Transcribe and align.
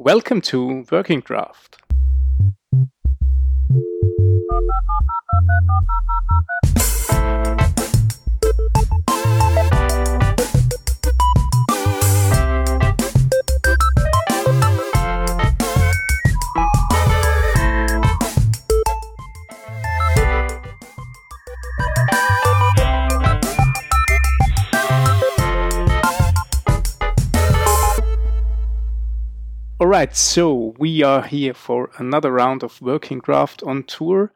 welcome 0.00 0.40
to 0.40 0.86
Working 0.90 1.20
Draft. 1.20 1.76
Right, 29.90 30.14
so 30.14 30.72
we 30.78 31.02
are 31.02 31.22
here 31.22 31.52
for 31.52 31.90
another 31.98 32.30
round 32.30 32.62
of 32.62 32.80
Working 32.80 33.18
Draft 33.18 33.60
on 33.64 33.82
tour. 33.82 34.32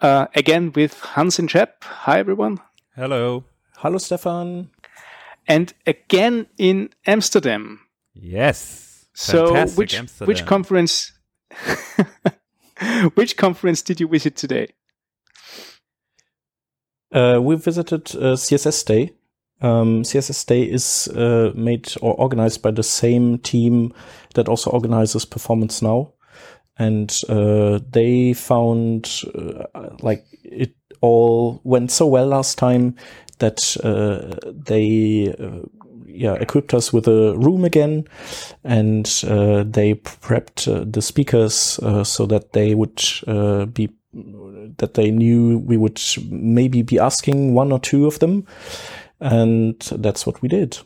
Uh, 0.00 0.26
again 0.36 0.72
with 0.76 1.00
Hans 1.00 1.40
and 1.40 1.50
Shep. 1.50 1.82
Hi, 1.82 2.20
everyone. 2.20 2.58
Hello. 2.94 3.44
Hello, 3.78 3.98
Stefan. 3.98 4.70
And 5.48 5.74
again 5.88 6.46
in 6.56 6.90
Amsterdam. 7.04 7.80
Yes. 8.14 9.06
So, 9.12 9.46
Fantastic 9.48 9.78
which 9.78 9.94
Amsterdam. 9.98 10.26
which 10.28 10.46
conference? 10.46 11.12
which 13.14 13.36
conference 13.36 13.82
did 13.82 13.98
you 13.98 14.06
visit 14.06 14.36
today? 14.36 14.68
Uh, 17.10 17.40
we 17.42 17.56
visited 17.56 18.14
uh, 18.14 18.36
CSS 18.36 18.86
Day. 18.86 19.14
Um, 19.62 20.02
CSS 20.02 20.44
Day 20.46 20.62
is 20.62 21.08
uh, 21.08 21.52
made 21.54 21.94
or 22.02 22.14
organized 22.14 22.62
by 22.62 22.72
the 22.72 22.82
same 22.82 23.38
team 23.38 23.94
that 24.34 24.48
also 24.48 24.70
organizes 24.70 25.24
Performance 25.24 25.80
Now, 25.80 26.12
and 26.78 27.16
uh, 27.28 27.78
they 27.88 28.32
found 28.32 29.22
uh, 29.34 29.90
like 30.00 30.26
it 30.42 30.74
all 31.00 31.60
went 31.62 31.92
so 31.92 32.06
well 32.06 32.26
last 32.26 32.58
time 32.58 32.96
that 33.38 33.76
uh, 33.84 34.36
they 34.52 35.32
uh, 35.38 35.66
yeah 36.06 36.34
equipped 36.34 36.74
us 36.74 36.92
with 36.92 37.06
a 37.06 37.36
room 37.36 37.64
again, 37.64 38.04
and 38.64 39.06
uh, 39.28 39.62
they 39.62 39.94
prepped 39.94 40.92
the 40.92 41.02
speakers 41.02 41.78
so 42.02 42.26
that 42.26 42.52
they 42.52 42.74
would 42.74 43.00
be 43.74 43.90
that 44.78 44.94
they 44.94 45.10
knew 45.10 45.58
we 45.58 45.76
would 45.76 46.00
maybe 46.28 46.82
be 46.82 46.98
asking 46.98 47.54
one 47.54 47.72
or 47.72 47.78
two 47.78 48.06
of 48.06 48.18
them, 48.18 48.46
and 49.22 49.78
that's 49.80 50.26
what 50.26 50.42
we 50.42 50.48
did. 50.48 50.78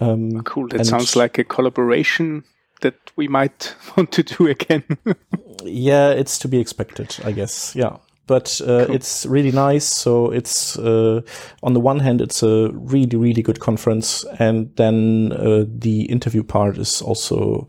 Um, 0.00 0.42
Cool. 0.42 0.68
That 0.68 0.86
sounds 0.86 1.16
like 1.16 1.38
a 1.38 1.44
collaboration 1.44 2.44
that 2.82 2.94
we 3.16 3.26
might 3.26 3.74
want 3.96 4.12
to 4.12 4.22
do 4.22 4.46
again. 4.46 4.84
yeah, 5.64 6.10
it's 6.10 6.38
to 6.40 6.48
be 6.48 6.60
expected, 6.60 7.16
I 7.24 7.32
guess. 7.32 7.74
Yeah. 7.74 7.96
But 8.26 8.60
uh, 8.60 8.84
Cool. 8.84 8.94
it's 8.94 9.24
really 9.24 9.52
nice. 9.52 9.86
So 9.86 10.30
it's 10.30 10.78
uh, 10.78 11.22
on 11.62 11.72
the 11.72 11.80
one 11.80 12.00
hand, 12.00 12.20
it's 12.20 12.42
a 12.42 12.70
really, 12.72 13.16
really 13.16 13.40
good 13.40 13.60
conference, 13.60 14.24
and 14.38 14.70
then 14.76 15.32
uh, 15.32 15.64
the 15.66 16.02
interview 16.02 16.42
part 16.42 16.76
is 16.76 17.00
also 17.00 17.66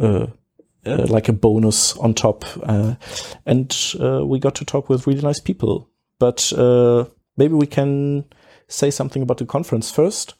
uh, 0.00 0.28
uh, 0.86 1.06
like 1.08 1.28
a 1.28 1.32
bonus 1.32 1.96
on 1.96 2.14
top. 2.14 2.44
Uh, 2.62 2.94
and 3.44 3.76
uh, 4.00 4.24
we 4.24 4.38
got 4.38 4.54
to 4.54 4.64
talk 4.64 4.88
with 4.88 5.08
really 5.08 5.22
nice 5.22 5.40
people. 5.40 5.90
But 6.20 6.52
uh, 6.52 7.06
maybe 7.36 7.54
we 7.54 7.66
can 7.66 8.24
say 8.74 8.90
something 8.90 9.22
about 9.22 9.38
the 9.38 9.46
conference 9.46 9.90
first. 9.90 10.34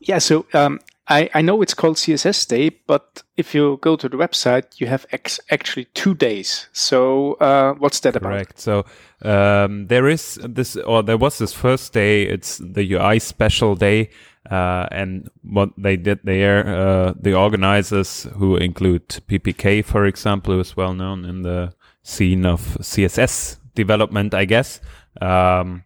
yeah. 0.00 0.18
So 0.18 0.46
um, 0.54 0.80
I 1.08 1.30
I 1.34 1.42
know 1.42 1.62
it's 1.62 1.74
called 1.74 1.96
CSS 1.96 2.46
Day, 2.48 2.70
but 2.86 3.22
if 3.36 3.54
you 3.54 3.78
go 3.80 3.96
to 3.96 4.08
the 4.08 4.16
website, 4.16 4.80
you 4.80 4.86
have 4.88 5.06
ex- 5.12 5.40
actually 5.50 5.86
two 5.94 6.14
days. 6.14 6.68
So 6.72 7.34
uh, 7.40 7.74
what's 7.78 8.00
that 8.00 8.16
about? 8.16 8.32
Correct. 8.32 8.60
So 8.60 8.84
um, 9.22 9.86
there 9.86 10.08
is 10.08 10.38
this, 10.42 10.76
or 10.76 11.02
there 11.02 11.18
was 11.18 11.38
this 11.38 11.52
first 11.52 11.92
day. 11.92 12.22
It's 12.22 12.58
the 12.58 12.92
UI 12.92 13.18
special 13.20 13.74
day, 13.74 14.10
uh, 14.50 14.86
and 14.90 15.30
what 15.42 15.70
they 15.78 15.96
did 15.96 16.20
there, 16.24 16.66
uh, 16.66 17.14
the 17.20 17.34
organizers, 17.34 18.26
who 18.36 18.56
include 18.56 19.08
PPK, 19.08 19.84
for 19.84 20.04
example, 20.06 20.54
who 20.54 20.60
is 20.60 20.76
well 20.76 20.94
known 20.94 21.24
in 21.24 21.42
the 21.42 21.72
scene 22.02 22.46
of 22.46 22.60
CSS 22.80 23.58
development, 23.74 24.34
I 24.34 24.44
guess. 24.44 24.80
Um, 25.20 25.84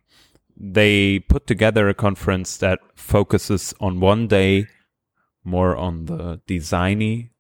they 0.63 1.19
put 1.19 1.49
together 1.49 1.89
a 1.89 1.95
conference 1.95 2.57
that 2.59 2.79
focuses 2.95 3.75
on 3.81 3.99
one 3.99 4.29
day 4.29 4.69
more 5.43 5.77
on 5.77 6.05
the 6.05 6.41
designy 6.47 7.31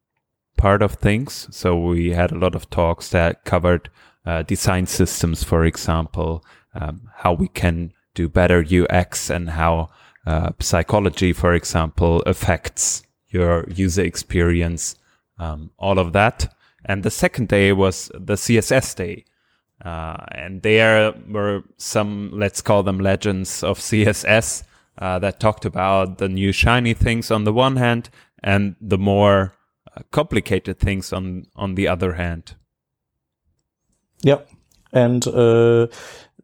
part 0.56 0.82
of 0.82 0.94
things. 0.94 1.46
So 1.52 1.78
we 1.78 2.10
had 2.10 2.32
a 2.32 2.38
lot 2.38 2.56
of 2.56 2.68
talks 2.68 3.10
that 3.10 3.44
covered 3.44 3.90
uh, 4.26 4.42
design 4.42 4.86
systems, 4.86 5.44
for 5.44 5.64
example, 5.64 6.44
um, 6.74 7.08
how 7.18 7.32
we 7.32 7.46
can 7.46 7.92
do 8.14 8.28
better 8.28 8.64
UX 8.64 9.30
and 9.30 9.50
how 9.50 9.90
uh, 10.26 10.50
psychology, 10.58 11.32
for 11.32 11.54
example, 11.54 12.22
affects 12.26 13.04
your 13.28 13.68
user 13.68 14.02
experience, 14.02 14.96
um, 15.38 15.70
all 15.78 15.98
of 15.98 16.12
that. 16.12 16.52
And 16.84 17.04
the 17.04 17.10
second 17.10 17.48
day 17.48 17.72
was 17.72 18.10
the 18.14 18.34
CSS 18.34 18.96
day. 18.96 19.24
Uh, 19.84 20.16
and 20.30 20.62
there 20.62 21.12
were 21.28 21.62
some, 21.76 22.30
let's 22.32 22.62
call 22.62 22.82
them 22.82 23.00
legends 23.00 23.64
of 23.64 23.78
CSS 23.78 24.62
uh, 24.98 25.18
that 25.18 25.40
talked 25.40 25.64
about 25.64 26.18
the 26.18 26.28
new 26.28 26.52
shiny 26.52 26.94
things 26.94 27.30
on 27.30 27.44
the 27.44 27.52
one 27.52 27.76
hand 27.76 28.10
and 28.42 28.76
the 28.80 28.98
more 28.98 29.54
uh, 29.96 30.02
complicated 30.10 30.78
things 30.78 31.12
on 31.12 31.46
on 31.56 31.74
the 31.74 31.88
other 31.88 32.14
hand. 32.14 32.54
Yeah, 34.22 34.40
and 34.92 35.26
uh, 35.26 35.88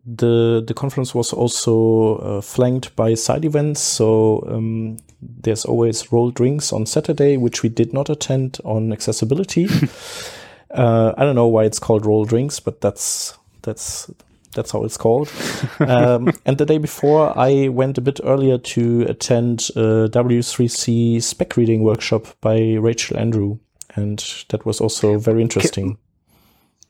the 0.05 0.65
the 0.66 0.75
conference 0.75 1.15
was 1.15 1.32
also 1.32 2.16
uh, 2.16 2.41
flanked 2.41 2.97
by 2.97 3.15
side 3.15 3.44
events. 3.44 3.81
So 3.81 4.44
um, 4.49 4.97
there's 5.20 5.65
always 5.65 6.12
roll 6.12 6.31
drinks 6.31 6.72
on 6.72 6.87
Saturday, 6.87 7.37
which 7.37 7.62
we 7.62 7.69
did 7.69 7.93
not 7.93 8.10
attend 8.10 8.59
on 8.65 8.93
accessibility. 8.93 9.69
uh, 10.70 11.14
I 11.16 11.24
don't 11.24 11.34
know 11.34 11.46
why 11.46 11.64
it's 11.64 11.78
called 11.78 12.06
roll 12.06 12.24
drinks, 12.24 12.60
but 12.60 12.80
that's 12.80 13.36
that's 13.62 14.10
that's 14.54 14.70
how 14.72 14.84
it's 14.84 14.96
called. 14.96 15.30
um, 15.80 16.32
and 16.44 16.58
the 16.58 16.66
day 16.66 16.78
before, 16.78 17.36
I 17.38 17.68
went 17.68 17.98
a 17.98 18.00
bit 18.00 18.20
earlier 18.24 18.58
to 18.58 19.02
attend 19.08 19.70
a 19.76 20.08
W3C 20.08 21.22
spec 21.22 21.56
reading 21.56 21.82
workshop 21.82 22.26
by 22.40 22.74
Rachel 22.74 23.16
Andrew, 23.18 23.58
and 23.94 24.18
that 24.48 24.66
was 24.66 24.80
also 24.80 25.18
very 25.18 25.42
interesting. 25.42 25.98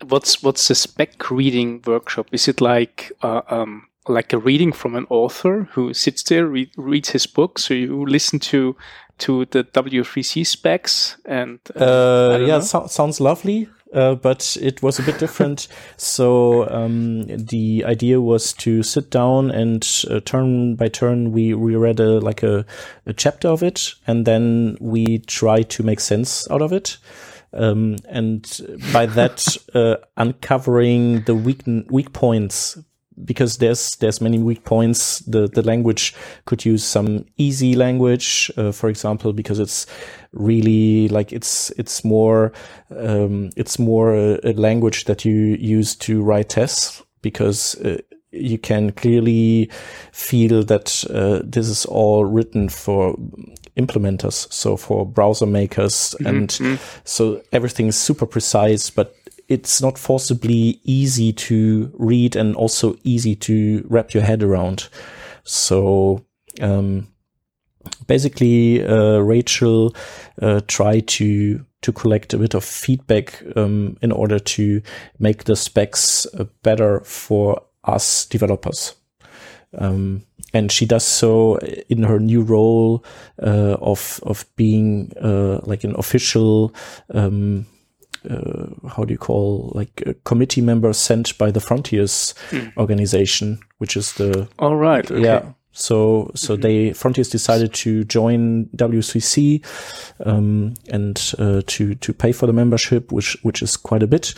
What's 0.07 0.43
what's 0.43 0.69
the 0.69 0.75
spec 0.75 1.31
reading 1.31 1.83
workshop? 1.87 2.29
Is 2.33 2.49
it 2.49 2.61
like 2.61 3.13
uh, 3.23 3.43
um, 3.49 3.89
like 4.09 4.33
a 4.33 4.39
reading 4.39 4.73
from 4.73 4.95
an 4.95 5.07
author 5.11 5.69
who 5.73 5.93
sits 5.93 6.23
there 6.23 6.47
read, 6.47 6.71
reads 6.77 7.11
his 7.11 7.27
book? 7.27 7.59
So 7.59 7.75
you 7.75 8.07
listen 8.07 8.39
to 8.41 8.77
to 9.19 9.45
the 9.47 9.65
W3C 9.65 10.47
specs 10.47 11.17
and 11.25 11.59
uh, 11.77 11.85
Uh, 11.85 12.39
yeah, 12.47 12.61
so- 12.61 12.87
sounds 12.87 13.21
lovely. 13.21 13.69
Uh, 13.95 14.15
but 14.15 14.55
it 14.61 14.83
was 14.83 14.99
a 14.99 15.03
bit 15.03 15.19
different. 15.19 15.67
so 15.97 16.69
um, 16.69 17.23
the 17.25 17.83
idea 17.87 18.21
was 18.21 18.53
to 18.53 18.83
sit 18.83 19.11
down 19.11 19.51
and 19.51 20.05
uh, 20.11 20.21
turn 20.21 20.77
by 20.77 20.89
turn 20.89 21.33
we 21.33 21.55
we 21.55 21.75
read 21.75 21.99
a 21.99 22.21
like 22.21 22.43
a, 22.43 22.67
a 23.07 23.15
chapter 23.15 23.49
of 23.49 23.63
it, 23.63 23.95
and 24.07 24.27
then 24.27 24.77
we 24.79 25.21
try 25.21 25.63
to 25.63 25.83
make 25.83 26.01
sense 26.01 26.47
out 26.51 26.61
of 26.61 26.71
it. 26.71 26.99
Um, 27.55 27.97
and 28.11 28.45
by 28.93 29.07
that, 29.07 29.57
uh, 29.75 29.97
uncovering 30.19 31.23
the 31.23 31.35
weak 31.35 31.63
weak 31.89 32.13
points 32.13 32.77
because 33.25 33.59
there's 33.59 33.97
there's 33.97 34.21
many 34.21 34.39
weak 34.39 34.65
points. 34.65 35.21
The 35.21 35.49
the 35.49 35.63
language 35.63 36.15
could 36.45 36.65
use 36.65 36.85
some 36.85 37.25
easy 37.37 37.75
language, 37.75 38.51
uh, 38.57 38.73
for 38.73 38.89
example, 38.89 39.33
because 39.33 39.59
it's 39.59 39.87
really 40.33 41.09
like 41.09 41.33
it's 41.33 41.71
it's 41.79 42.05
more 42.05 42.53
um, 42.97 43.51
it's 43.57 43.79
more 43.79 44.15
a, 44.15 44.39
a 44.45 44.53
language 44.53 45.05
that 45.05 45.25
you 45.25 45.57
use 45.59 45.95
to 45.97 46.23
write 46.23 46.51
tests 46.51 47.03
because. 47.23 47.75
Uh, 47.77 47.99
you 48.31 48.59
can 48.59 48.93
clearly 48.93 49.71
feel 50.13 50.63
that 50.63 51.03
uh, 51.09 51.41
this 51.43 51.67
is 51.67 51.87
all 51.87 52.27
written 52.27 52.69
for 52.69 53.17
implementers, 53.79 54.53
so 54.53 54.77
for 54.77 55.07
browser 55.07 55.47
makers, 55.47 56.15
and 56.27 56.51
so 57.05 57.41
everything 57.53 57.87
is 57.87 57.97
super 57.97 58.27
precise, 58.27 58.91
but 58.91 59.17
it's 59.49 59.81
not 59.81 59.99
forcibly 59.99 60.81
easy 60.85 61.33
to 61.33 61.91
read 61.95 62.37
and 62.37 62.55
also 62.55 62.97
easy 63.03 63.35
to 63.35 63.85
wrap 63.89 64.13
your 64.13 64.23
head 64.23 64.43
around. 64.43 64.89
So 65.45 66.25
um, 66.61 67.09
basically, 68.07 68.85
uh, 68.85 69.19
Rachel 69.19 69.95
uh, 70.41 70.61
tried 70.67 71.09
to 71.09 71.65
to 71.81 71.93
collect 71.93 72.35
a 72.35 72.39
bit 72.39 72.55
of 72.55 72.65
feedback 72.65 73.41
um, 73.57 73.97
in 74.03 74.11
order 74.11 74.41
to 74.41 74.83
make 75.21 75.45
the 75.45 75.55
specs 75.55 76.27
uh, 76.27 76.45
better 76.65 77.01
for 77.01 77.63
us 77.85 78.27
developers. 78.27 78.97
Um, 79.79 80.25
and 80.53 80.73
she 80.73 80.87
does 80.87 81.05
so 81.05 81.59
in 81.89 82.03
her 82.03 82.19
new 82.19 82.43
role 82.43 83.05
uh, 83.43 83.77
of 83.81 84.21
of 84.25 84.45
being 84.57 85.13
uh, 85.23 85.61
like 85.63 85.85
an 85.85 85.95
official 85.97 86.75
um, 87.15 87.67
how 88.89 89.05
do 89.05 89.13
you 89.13 89.19
call 89.19 89.73
like 89.75 90.03
a 90.07 90.15
committee 90.25 90.61
member 90.61 90.93
sent 90.93 91.37
by 91.39 91.51
the 91.51 91.61
Fronteers 91.61 92.35
organization, 92.77 93.59
which 93.79 93.97
is 93.97 94.13
the 94.15 94.49
All 94.59 94.77
right. 94.77 95.09
Okay. 95.11 95.23
yeah. 95.23 95.53
So 95.73 96.33
so 96.35 96.57
they 96.57 96.91
Fronteers 96.91 97.31
decided 97.31 97.73
to 97.75 98.03
join 98.05 98.67
WCC 98.77 99.65
um, 100.27 100.75
and 100.91 101.35
uh, 101.39 101.63
to 101.67 101.95
to 101.95 102.13
pay 102.13 102.33
for 102.33 102.47
the 102.47 102.53
membership, 102.53 103.13
which 103.13 103.37
which 103.43 103.63
is 103.63 103.77
quite 103.77 104.03
a 104.03 104.09
bit. 104.09 104.35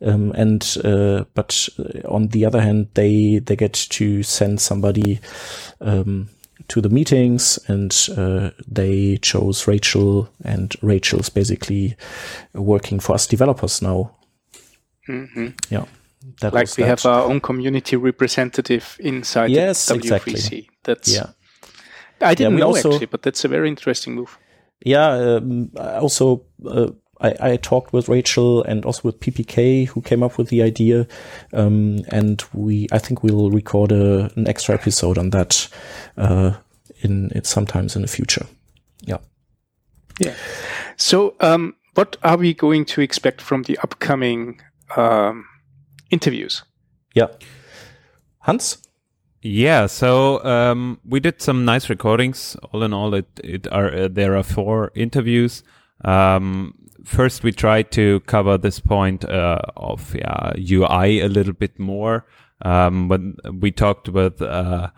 Um, 0.00 0.32
and 0.32 0.76
uh, 0.84 1.24
but 1.34 1.68
on 2.06 2.28
the 2.28 2.46
other 2.46 2.62
hand, 2.62 2.88
they 2.94 3.38
they 3.44 3.54
get 3.54 3.74
to 3.74 4.22
send 4.22 4.62
somebody 4.62 5.20
um, 5.82 6.30
to 6.68 6.80
the 6.80 6.88
meetings, 6.88 7.58
and 7.68 7.92
uh, 8.16 8.50
they 8.66 9.16
chose 9.22 9.66
Rachel, 9.68 10.28
and 10.44 10.74
Rachel's 10.82 11.28
basically 11.30 11.96
working 12.52 13.00
for 13.00 13.14
us 13.14 13.26
developers 13.26 13.80
now. 13.82 14.16
Yeah, 15.08 15.14
that 15.14 16.52
Mm-hmm. 16.52 16.54
Like 16.54 16.76
we 16.76 16.82
that. 16.82 16.88
have 16.88 17.06
our 17.06 17.22
own 17.30 17.40
community 17.40 17.96
representative 17.96 18.96
inside 19.00 19.50
Yes, 19.50 19.86
the 19.86 19.94
exactly. 19.94 20.34
W3C. 20.34 20.68
That's 20.84 21.14
yeah. 21.14 21.26
I 22.20 22.34
didn't 22.34 22.54
we 22.54 22.60
know 22.60 22.66
also- 22.68 22.90
actually, 22.92 23.06
but 23.06 23.22
that's 23.22 23.44
a 23.44 23.48
very 23.48 23.68
interesting 23.68 24.14
move. 24.14 24.36
yeah, 24.84 25.36
um, 25.36 25.70
also 25.76 26.44
uh, 26.66 26.90
I, 27.20 27.52
I 27.52 27.56
talked 27.56 27.92
with 27.92 28.08
Rachel 28.08 28.62
and 28.62 28.84
also 28.84 29.02
with 29.04 29.20
PPK 29.20 29.88
who 29.88 30.00
came 30.00 30.22
up 30.22 30.38
with 30.38 30.48
the 30.48 30.62
idea, 30.62 31.06
um, 31.52 32.00
and 32.08 32.42
we 32.52 32.86
I 32.92 32.98
think 32.98 33.22
we'll 33.22 33.50
record 33.50 33.92
a, 33.92 34.30
an 34.36 34.46
extra 34.48 34.74
episode 34.74 35.18
on 35.18 35.30
that 35.30 35.68
uh, 36.16 36.52
in 37.00 37.30
it 37.34 37.46
sometimes 37.46 37.96
in 37.96 38.02
the 38.02 38.08
future. 38.08 38.46
Yeah. 39.02 39.18
Yeah. 40.20 40.34
So, 40.96 41.34
um, 41.40 41.76
what 41.94 42.16
are 42.22 42.36
we 42.36 42.54
going 42.54 42.84
to 42.86 43.00
expect 43.00 43.40
from 43.40 43.64
the 43.64 43.78
upcoming 43.78 44.60
um, 44.96 45.46
interviews? 46.10 46.62
Yeah. 47.14 47.28
Hans? 48.40 48.78
Yeah, 49.40 49.86
so 49.86 50.44
um, 50.44 50.98
we 51.04 51.20
did 51.20 51.40
some 51.40 51.64
nice 51.64 51.88
recordings. 51.88 52.56
All 52.72 52.82
in 52.82 52.92
all, 52.92 53.14
it 53.14 53.28
it 53.44 53.68
are 53.68 53.94
uh, 53.94 54.08
there 54.10 54.36
are 54.36 54.42
four 54.42 54.90
interviews. 54.94 55.62
Um, 56.04 56.74
first, 57.08 57.42
we 57.42 57.52
tried 57.52 57.90
to 57.92 58.20
cover 58.20 58.58
this 58.58 58.80
point 58.80 59.24
uh, 59.24 59.60
of 59.76 60.14
yeah, 60.14 60.52
UI 60.58 61.20
a 61.20 61.28
little 61.28 61.52
bit 61.52 61.78
more. 61.78 62.26
Um, 62.62 63.08
when 63.08 63.36
we 63.60 63.70
talked 63.70 64.08
with, 64.08 64.42
uh, 64.42 64.90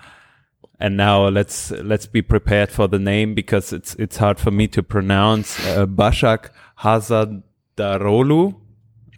and 0.78 0.96
now 0.96 1.28
let's 1.28 1.70
let's 1.70 2.06
be 2.06 2.22
prepared 2.22 2.70
for 2.70 2.88
the 2.88 2.98
name 2.98 3.34
because 3.34 3.72
it's 3.72 3.94
it's 3.96 4.16
hard 4.16 4.38
for 4.38 4.50
me 4.50 4.66
to 4.68 4.82
pronounce. 4.82 5.58
Uh, 5.66 5.86
Bashak 5.86 6.50
Hazadarolu. 6.80 8.56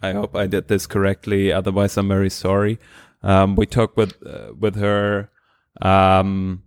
I 0.01 0.11
hope 0.11 0.35
I 0.35 0.47
did 0.47 0.67
this 0.67 0.85
correctly. 0.85 1.51
Otherwise, 1.51 1.97
I'm 1.97 2.09
very 2.09 2.29
sorry. 2.29 2.79
Um, 3.21 3.55
we 3.55 3.65
talked 3.65 3.95
with 3.95 4.15
uh, 4.25 4.53
with 4.59 4.75
her 4.75 5.29
um, 5.81 6.62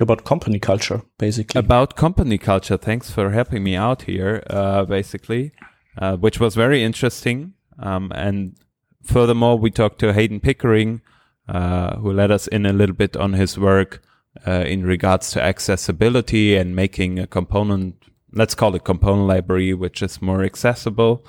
About 0.00 0.24
company 0.24 0.58
culture, 0.58 1.02
basically. 1.18 1.58
about 1.58 1.96
company 1.96 2.38
culture. 2.38 2.76
Thanks 2.76 3.10
for 3.10 3.30
helping 3.30 3.62
me 3.62 3.76
out 3.76 4.02
here, 4.02 4.42
uh, 4.48 4.84
basically, 4.84 5.52
uh, 5.98 6.16
which 6.16 6.40
was 6.40 6.54
very 6.54 6.82
interesting. 6.82 7.52
Um, 7.78 8.10
and 8.14 8.56
furthermore, 9.02 9.58
we 9.58 9.70
talked 9.70 9.98
to 10.00 10.12
Heydon 10.12 10.42
Pickering, 10.42 11.02
uh, 11.48 11.96
who 11.96 12.12
let 12.12 12.30
us 12.30 12.46
in 12.46 12.64
a 12.64 12.72
little 12.72 12.94
bit 12.96 13.16
on 13.16 13.34
his 13.34 13.58
work 13.58 14.02
uh, 14.46 14.64
in 14.66 14.84
regards 14.86 15.30
to 15.32 15.42
accessibility 15.42 16.56
and 16.56 16.74
making 16.74 17.18
a 17.18 17.26
component, 17.26 18.02
let's 18.32 18.54
call 18.54 18.74
it 18.74 18.84
component 18.84 19.28
library, 19.28 19.74
which 19.74 20.02
is 20.02 20.22
more 20.22 20.42
accessible. 20.42 21.24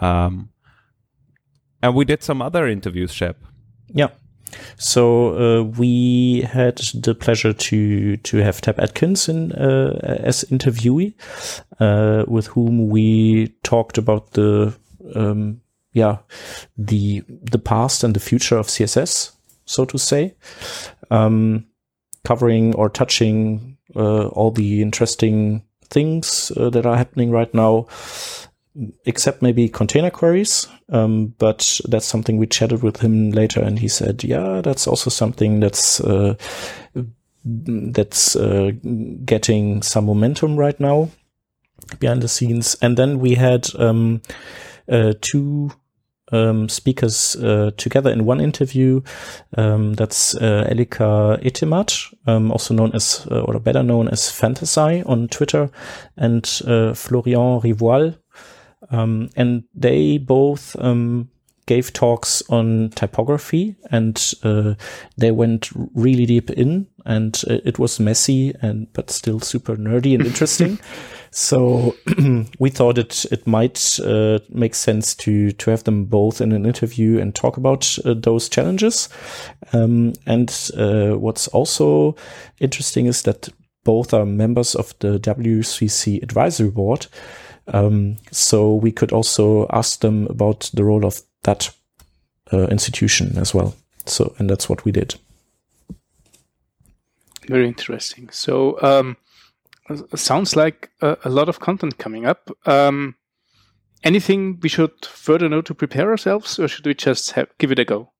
Um, 0.00 0.50
and 1.82 1.94
we 1.94 2.04
did 2.04 2.22
some 2.22 2.40
other 2.40 2.68
interviews, 2.68 3.12
Shep. 3.12 3.42
Yeah. 3.88 4.10
So 4.76 5.34
uh, 5.36 5.62
we 5.62 6.42
had 6.42 6.76
the 6.94 7.14
pleasure 7.14 7.52
to 7.52 8.16
to 8.16 8.36
have 8.38 8.60
Tab 8.60 8.78
Atkins 8.78 9.28
in 9.28 9.52
uh, 9.52 9.98
as 10.02 10.44
interviewee, 10.44 11.14
uh, 11.80 12.24
with 12.28 12.46
whom 12.48 12.88
we 12.88 13.48
talked 13.62 13.98
about 13.98 14.32
the 14.32 14.74
um, 15.14 15.60
yeah 15.92 16.18
the 16.76 17.22
the 17.28 17.58
past 17.58 18.04
and 18.04 18.14
the 18.14 18.20
future 18.20 18.58
of 18.58 18.66
CSS, 18.66 19.32
so 19.64 19.84
to 19.84 19.98
say, 19.98 20.34
um, 21.10 21.66
covering 22.24 22.74
or 22.74 22.88
touching 22.88 23.76
uh, 23.94 24.26
all 24.28 24.50
the 24.50 24.82
interesting 24.82 25.62
things 25.88 26.52
uh, 26.56 26.68
that 26.70 26.84
are 26.84 26.96
happening 26.96 27.30
right 27.30 27.52
now 27.54 27.86
except 29.04 29.42
maybe 29.42 29.68
container 29.68 30.10
queries. 30.10 30.68
Um, 30.88 31.34
but 31.38 31.80
that's 31.88 32.06
something 32.06 32.38
we 32.38 32.46
chatted 32.46 32.82
with 32.82 32.98
him 33.00 33.30
later, 33.30 33.60
and 33.60 33.78
he 33.78 33.88
said, 33.88 34.22
"Yeah, 34.24 34.60
that's 34.62 34.86
also 34.86 35.10
something 35.10 35.60
that's 35.60 36.00
uh, 36.00 36.34
that's 37.44 38.36
uh, 38.36 38.70
getting 39.24 39.82
some 39.82 40.06
momentum 40.06 40.56
right 40.56 40.78
now 40.78 41.10
behind 41.98 42.22
the 42.22 42.28
scenes." 42.28 42.76
And 42.80 42.96
then 42.96 43.18
we 43.18 43.34
had 43.34 43.68
um, 43.78 44.22
uh, 44.88 45.14
two. 45.20 45.70
Um, 46.32 46.68
speakers 46.68 47.36
uh, 47.36 47.70
together 47.76 48.10
in 48.10 48.24
one 48.24 48.40
interview. 48.40 49.00
Um, 49.56 49.94
that's 49.94 50.34
uh, 50.34 50.66
Elika 50.68 51.40
Etemad, 51.40 52.12
um, 52.26 52.50
also 52.50 52.74
known 52.74 52.90
as, 52.94 53.28
uh, 53.30 53.42
or 53.42 53.60
better 53.60 53.84
known 53.84 54.08
as 54.08 54.22
fantasai 54.22 55.08
on 55.08 55.28
Twitter, 55.28 55.70
and 56.16 56.44
Florian 56.44 57.60
Rivoal, 57.60 58.16
um, 58.90 59.30
and 59.36 59.64
they 59.74 60.18
both 60.18 60.76
um, 60.78 61.30
gave 61.66 61.92
talks 61.92 62.42
on 62.48 62.90
typography, 62.90 63.76
and 63.90 64.34
uh, 64.42 64.74
they 65.16 65.32
went 65.32 65.70
really 65.94 66.24
deep 66.26 66.50
in, 66.50 66.86
and 67.04 67.42
uh, 67.48 67.58
it 67.64 67.78
was 67.78 68.00
messy 68.00 68.54
and 68.62 68.92
but 68.92 69.10
still 69.10 69.40
super 69.40 69.76
nerdy 69.76 70.14
and 70.14 70.24
interesting. 70.24 70.78
so 71.30 71.94
we 72.58 72.70
thought 72.70 72.98
it 72.98 73.26
it 73.32 73.46
might 73.46 73.98
uh, 74.00 74.38
make 74.48 74.74
sense 74.74 75.14
to 75.16 75.50
to 75.52 75.70
have 75.70 75.84
them 75.84 76.04
both 76.04 76.40
in 76.40 76.52
an 76.52 76.64
interview 76.64 77.18
and 77.18 77.34
talk 77.34 77.56
about 77.56 77.98
uh, 78.04 78.14
those 78.14 78.48
challenges. 78.48 79.08
Um, 79.72 80.12
and 80.24 80.70
uh, 80.76 81.18
what's 81.18 81.48
also 81.48 82.14
interesting 82.60 83.06
is 83.06 83.22
that 83.22 83.48
both 83.84 84.14
are 84.14 84.26
members 84.26 84.74
of 84.74 84.94
the 85.00 85.18
WCC 85.18 86.22
advisory 86.22 86.70
board. 86.70 87.06
Um, 87.68 88.16
so 88.30 88.74
we 88.74 88.92
could 88.92 89.12
also 89.12 89.66
ask 89.70 90.00
them 90.00 90.26
about 90.28 90.70
the 90.72 90.84
role 90.84 91.04
of 91.04 91.22
that 91.42 91.70
uh, 92.52 92.66
institution 92.68 93.36
as 93.38 93.54
well. 93.54 93.74
So, 94.06 94.34
and 94.38 94.48
that's 94.48 94.68
what 94.68 94.84
we 94.84 94.92
did. 94.92 95.16
Very 97.48 97.66
interesting. 97.66 98.28
So, 98.30 98.80
um, 98.82 99.16
sounds 100.14 100.56
like 100.56 100.90
a, 101.00 101.16
a 101.24 101.30
lot 101.30 101.48
of 101.48 101.60
content 101.60 101.98
coming 101.98 102.26
up. 102.26 102.50
Um, 102.66 103.16
anything 104.02 104.58
we 104.60 104.68
should 104.68 105.04
further 105.04 105.48
know 105.48 105.62
to 105.62 105.74
prepare 105.74 106.10
ourselves, 106.10 106.58
or 106.58 106.68
should 106.68 106.86
we 106.86 106.94
just 106.94 107.32
have, 107.32 107.48
give 107.58 107.72
it 107.72 107.78
a 107.78 107.84
go? 107.84 108.12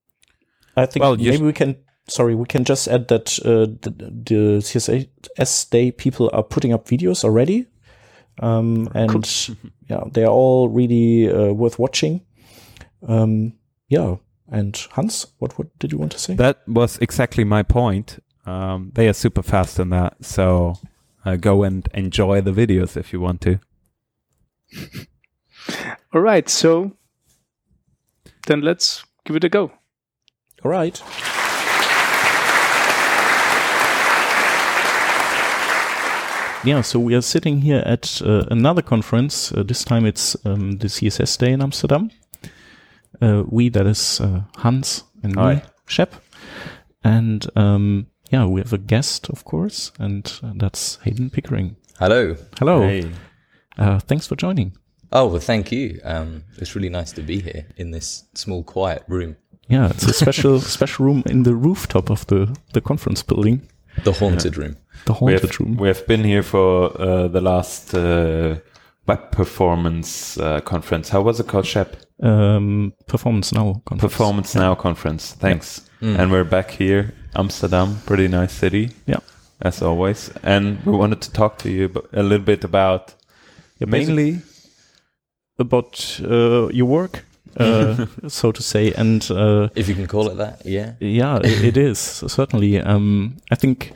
I 0.75 0.85
think 0.85 1.03
Well, 1.03 1.17
maybe 1.17 1.43
we 1.43 1.53
can. 1.53 1.77
Sorry, 2.09 2.35
we 2.35 2.45
can 2.45 2.63
just 2.63 2.87
add 2.87 3.09
that 3.09 3.37
uh, 3.39 3.67
the, 3.81 3.89
the 3.91 4.59
CSS 4.61 5.69
Day 5.69 5.91
people 5.91 6.29
are 6.31 6.43
putting 6.43 6.71
up 6.71 6.87
videos 6.87 7.25
already, 7.25 7.65
um, 8.39 8.89
and 8.93 9.49
yeah, 9.89 10.03
they 10.11 10.23
are 10.23 10.31
all 10.31 10.69
really 10.69 11.31
uh, 11.31 11.53
worth 11.53 11.79
watching. 11.79 12.21
Um, 13.07 13.53
yeah, 13.89 14.17
and 14.49 14.75
Hans, 14.91 15.27
what 15.39 15.57
what 15.57 15.77
did 15.79 15.91
you 15.91 15.97
want 15.97 16.11
to 16.13 16.19
say? 16.19 16.35
That 16.35 16.67
was 16.67 16.97
exactly 16.99 17.43
my 17.43 17.63
point. 17.63 18.23
Um, 18.45 18.91
they 18.95 19.07
are 19.07 19.13
super 19.13 19.43
fast 19.43 19.79
in 19.79 19.89
that, 19.89 20.23
so 20.23 20.75
uh, 21.25 21.35
go 21.35 21.63
and 21.63 21.87
enjoy 21.93 22.41
the 22.41 22.51
videos 22.51 22.95
if 22.95 23.11
you 23.11 23.19
want 23.19 23.41
to. 23.41 23.59
All 26.13 26.21
right. 26.21 26.47
So 26.47 26.93
then 28.47 28.61
let's 28.61 29.03
give 29.25 29.35
it 29.35 29.43
a 29.43 29.49
go. 29.49 29.71
All 30.63 30.71
right. 30.71 31.01
Yeah, 36.67 36.81
so 36.81 36.99
we 36.99 37.15
are 37.15 37.21
sitting 37.21 37.61
here 37.61 37.81
at 37.85 38.21
uh, 38.21 38.43
another 38.51 38.81
conference. 38.81 39.53
Uh, 39.53 39.63
this 39.63 39.85
time 39.85 40.05
it's 40.05 40.35
um, 40.45 40.79
the 40.79 40.87
CSS 40.89 41.37
Day 41.37 41.53
in 41.53 41.61
Amsterdam. 41.61 42.11
Uh, 43.21 43.43
we, 43.47 43.69
that 43.69 43.87
is 43.87 44.19
uh, 44.19 44.41
Hans 44.57 45.05
and 45.23 45.33
me, 45.37 45.41
Hi. 45.41 45.63
Shep. 45.85 46.15
And 47.05 47.47
um, 47.55 48.07
yeah, 48.31 48.45
we 48.45 48.59
have 48.59 48.73
a 48.73 48.77
guest, 48.77 49.29
of 49.29 49.45
course, 49.45 49.93
and 49.97 50.29
uh, 50.43 50.51
that's 50.57 50.97
Heydon 51.05 51.31
Pickering. 51.31 51.77
Hello. 51.99 52.35
Hello. 52.59 53.01
Uh, 53.77 53.99
thanks 53.99 54.27
for 54.27 54.35
joining. 54.35 54.75
Oh, 55.13 55.27
well, 55.27 55.39
thank 55.39 55.71
you. 55.71 56.01
Um, 56.03 56.43
it's 56.57 56.75
really 56.75 56.89
nice 56.89 57.13
to 57.13 57.21
be 57.21 57.39
here 57.39 57.65
in 57.77 57.91
this 57.91 58.25
small, 58.33 58.61
quiet 58.61 59.03
room. 59.07 59.37
Yeah, 59.69 59.89
it's 59.89 60.03
a 60.03 60.11
special 60.11 60.59
special 60.77 61.05
room 61.05 61.23
in 61.27 61.43
the 61.43 61.55
rooftop 61.55 62.09
of 62.09 62.27
the 62.27 62.53
the 62.73 62.81
conference 62.81 63.23
building, 63.23 63.69
The 64.03 64.11
haunted 64.13 64.57
room. 64.57 64.77
the 65.05 65.13
We 65.13 65.17
haunted 65.33 65.41
have, 65.41 65.59
room. 65.59 65.77
we 65.77 65.87
have 65.87 66.05
been 66.07 66.23
here 66.23 66.43
for 66.43 66.99
uh, 67.01 67.27
the 67.27 67.41
last 67.41 67.93
uh, 67.93 68.57
web 69.07 69.31
performance 69.31 70.37
uh, 70.37 70.61
conference. 70.61 71.09
How 71.09 71.21
was 71.21 71.39
it 71.39 71.47
called, 71.47 71.65
Shep? 71.65 71.95
Um, 72.21 72.93
performance 73.07 73.51
now. 73.53 73.81
Conference. 73.85 74.01
Performance 74.01 74.55
Now 74.55 74.75
conference. 74.75 75.33
Thanks. 75.33 75.81
Mm. 76.01 76.19
And 76.19 76.31
we're 76.31 76.43
back 76.43 76.71
here, 76.71 77.13
Amsterdam, 77.35 77.97
pretty 78.05 78.27
nice 78.27 78.53
city. 78.53 78.91
Yeah. 79.05 79.19
As 79.61 79.81
always. 79.81 80.31
And 80.43 80.83
we 80.85 80.91
wanted 80.91 81.21
to 81.21 81.31
talk 81.31 81.57
to 81.59 81.69
you 81.69 81.91
a 82.13 82.21
little 82.23 82.45
bit 82.45 82.63
about 82.63 83.13
Yeah, 83.79 83.87
mainly 83.89 84.41
about 85.59 86.19
uh, 86.23 86.67
your 86.69 86.85
work, 86.87 87.23
uh, 87.59 88.05
so 88.27 88.51
to 88.51 88.61
say, 88.63 88.93
and 88.93 89.29
uh, 89.31 89.69
If 89.75 89.87
you 89.89 89.95
can 89.95 90.07
call 90.07 90.29
it 90.29 90.37
that, 90.37 90.65
yeah. 90.65 90.93
yeah, 90.99 91.37
it, 91.43 91.63
it 91.63 91.77
is 91.77 91.99
certainly. 92.27 92.79
Um, 92.79 93.37
I 93.51 93.55
think 93.55 93.93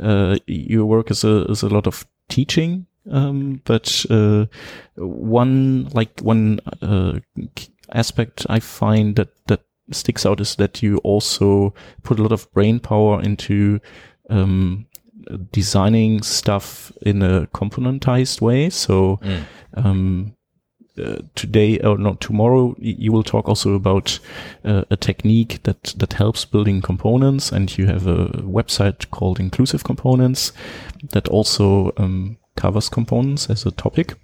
uh, 0.00 0.36
your 0.46 0.86
work 0.86 1.10
is 1.10 1.24
a 1.24 1.44
is 1.50 1.62
a 1.62 1.68
lot 1.68 1.86
of 1.86 2.06
teaching, 2.28 2.86
um, 3.10 3.60
but 3.64 4.04
uh, 4.10 4.46
one 4.96 5.88
like 5.92 6.20
one 6.22 6.60
uh, 6.82 7.18
aspect 7.92 8.46
I 8.48 8.60
find 8.60 9.16
that 9.16 9.28
that 9.46 9.60
sticks 9.92 10.24
out 10.24 10.40
is 10.40 10.54
that 10.56 10.82
you 10.82 10.98
also 10.98 11.74
put 12.02 12.18
a 12.18 12.22
lot 12.22 12.32
of 12.32 12.50
brain 12.52 12.78
power 12.80 13.20
into 13.20 13.80
um, 14.28 14.86
designing 15.52 16.22
stuff 16.22 16.92
in 17.02 17.22
a 17.22 17.46
componentized 17.52 18.40
way. 18.40 18.70
So 18.70 19.18
Mm. 19.22 19.44
um, 19.74 20.34
today 21.34 21.78
or 21.80 21.96
not 21.96 22.20
tomorrow 22.20 22.74
you 22.78 23.12
will 23.12 23.22
talk 23.22 23.48
also 23.48 23.74
about 23.74 24.18
uh, 24.64 24.82
a 24.90 24.96
technique 24.96 25.62
that 25.62 25.94
that 25.96 26.12
helps 26.14 26.44
building 26.44 26.82
components 26.82 27.52
and 27.52 27.78
you 27.78 27.86
have 27.86 28.06
a 28.06 28.26
website 28.42 29.08
called 29.10 29.40
inclusive 29.40 29.84
components 29.84 30.52
that 31.12 31.28
also 31.28 31.92
um, 31.96 32.36
covers 32.56 32.88
components 32.88 33.48
as 33.48 33.64
a 33.64 33.70
topic 33.70 34.14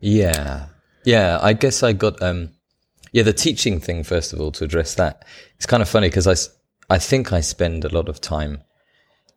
Yeah. 0.00 0.66
Yeah, 1.04 1.38
I 1.40 1.52
guess 1.54 1.82
I 1.82 1.92
got 1.92 2.20
um 2.22 2.50
yeah, 3.12 3.22
the 3.22 3.32
teaching 3.32 3.80
thing 3.80 4.04
first 4.04 4.32
of 4.32 4.40
all 4.40 4.52
to 4.52 4.64
address 4.64 4.94
that. 4.94 5.24
It's 5.56 5.66
kind 5.66 5.82
of 5.82 5.88
funny 5.88 6.08
because 6.08 6.26
I 6.26 6.36
I 6.94 6.98
think 6.98 7.32
I 7.32 7.40
spend 7.40 7.84
a 7.84 7.94
lot 7.94 8.08
of 8.08 8.20
time 8.20 8.62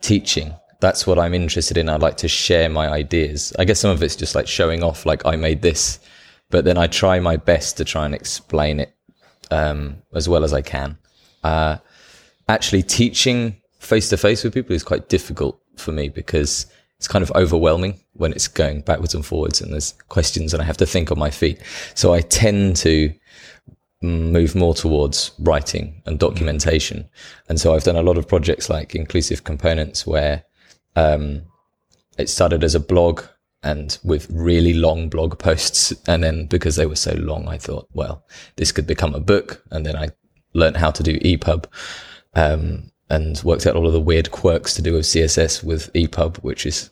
teaching. 0.01 0.53
That's 0.79 1.07
what 1.07 1.19
I'm 1.19 1.33
interested 1.33 1.77
in. 1.77 1.89
I 1.89 1.95
like 1.95 2.17
to 2.17 2.27
share 2.27 2.67
my 2.69 2.89
ideas. 2.89 3.53
I 3.57 3.65
guess 3.65 3.79
some 3.79 3.91
of 3.91 4.03
it's 4.03 4.15
just 4.15 4.35
like 4.35 4.47
showing 4.47 4.83
off 4.83 5.05
like 5.05 5.25
I 5.25 5.35
made 5.37 5.61
this, 5.61 5.99
but 6.53 6.65
then 6.65 6.77
I 6.77 6.85
try 6.85 7.19
my 7.19 7.35
best 7.35 7.77
to 7.77 7.83
try 7.83 8.05
and 8.05 8.13
explain 8.13 8.79
it 8.79 8.95
um 9.49 9.97
as 10.13 10.29
well 10.29 10.43
as 10.43 10.53
I 10.53 10.61
can. 10.61 10.97
Uh 11.43 11.77
actually 12.47 12.83
teaching 12.83 13.57
face 13.79 14.07
to 14.09 14.17
face 14.17 14.43
with 14.43 14.53
people 14.53 14.75
is 14.75 14.83
quite 14.83 15.09
difficult 15.09 15.59
for 15.75 15.91
me 15.91 16.09
because 16.09 16.67
it's 16.97 17.07
kind 17.07 17.23
of 17.23 17.31
overwhelming 17.31 17.99
when 18.13 18.31
it's 18.31 18.47
going 18.47 18.81
backwards 18.81 19.15
and 19.15 19.25
forwards 19.25 19.61
and 19.61 19.73
there's 19.73 19.93
questions 20.09 20.53
and 20.53 20.61
I 20.61 20.65
have 20.65 20.77
to 20.77 20.85
think 20.85 21.11
on 21.11 21.19
my 21.19 21.31
feet. 21.31 21.59
So 21.95 22.13
I 22.13 22.21
tend 22.21 22.75
to 22.77 23.13
move 24.01 24.53
more 24.53 24.73
towards 24.73 25.31
writing 25.39 26.01
and 26.05 26.19
documentation. 26.19 27.09
And 27.49 27.59
so 27.59 27.73
I've 27.73 27.83
done 27.83 27.95
a 27.95 28.03
lot 28.03 28.17
of 28.17 28.27
projects 28.27 28.69
like 28.69 28.95
inclusive 28.95 29.43
components 29.43 30.05
where 30.05 30.43
um, 30.95 31.41
it 32.17 32.29
started 32.29 32.63
as 32.63 32.75
a 32.75 32.79
blog 32.79 33.23
and 33.63 33.97
with 34.03 34.29
really 34.29 34.73
long 34.73 35.09
blog 35.09 35.39
posts. 35.39 35.93
And 36.07 36.23
then 36.23 36.45
because 36.47 36.75
they 36.75 36.85
were 36.85 36.95
so 36.95 37.13
long, 37.13 37.47
I 37.47 37.57
thought, 37.57 37.87
well, 37.93 38.25
this 38.57 38.71
could 38.71 38.87
become 38.87 39.15
a 39.15 39.19
book. 39.19 39.63
And 39.71 39.85
then 39.85 39.95
I 39.95 40.09
learned 40.53 40.77
how 40.77 40.91
to 40.91 41.03
do 41.03 41.19
EPUB 41.19 41.65
um, 42.35 42.91
and 43.09 43.41
worked 43.43 43.65
out 43.65 43.75
all 43.75 43.87
of 43.87 43.93
the 43.93 43.99
weird 43.99 44.31
quirks 44.31 44.73
to 44.75 44.81
do 44.81 44.93
with 44.93 45.05
CSS 45.05 45.63
with 45.63 45.91
EPUB, 45.93 46.37
which 46.37 46.65
is, 46.65 46.89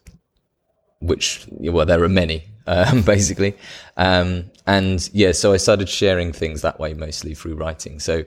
which, 0.99 1.45
well, 1.49 1.85
there 1.85 2.03
are 2.03 2.09
many, 2.09 2.45
um, 2.67 3.01
basically. 3.05 3.55
Um, 3.97 4.49
and 4.65 5.09
yeah, 5.13 5.33
so 5.33 5.53
I 5.53 5.57
started 5.57 5.89
sharing 5.89 6.31
things 6.31 6.61
that 6.61 6.79
way, 6.79 6.93
mostly 6.93 7.33
through 7.33 7.55
writing. 7.55 7.99
So 7.99 8.23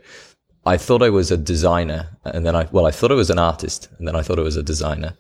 I 0.67 0.77
thought 0.77 1.03
I 1.03 1.11
was 1.11 1.31
a 1.31 1.37
designer 1.37 2.09
and 2.25 2.45
then 2.47 2.57
I, 2.57 2.69
well, 2.73 2.87
I 2.87 2.91
thought 2.91 3.13
I 3.13 3.17
was 3.17 3.31
an 3.31 3.39
artist 3.39 3.89
and 3.99 4.09
then 4.09 4.17
I 4.17 4.23
thought 4.23 4.39
I 4.39 4.43
was 4.43 4.57
a 4.57 4.63
designer. 4.63 5.17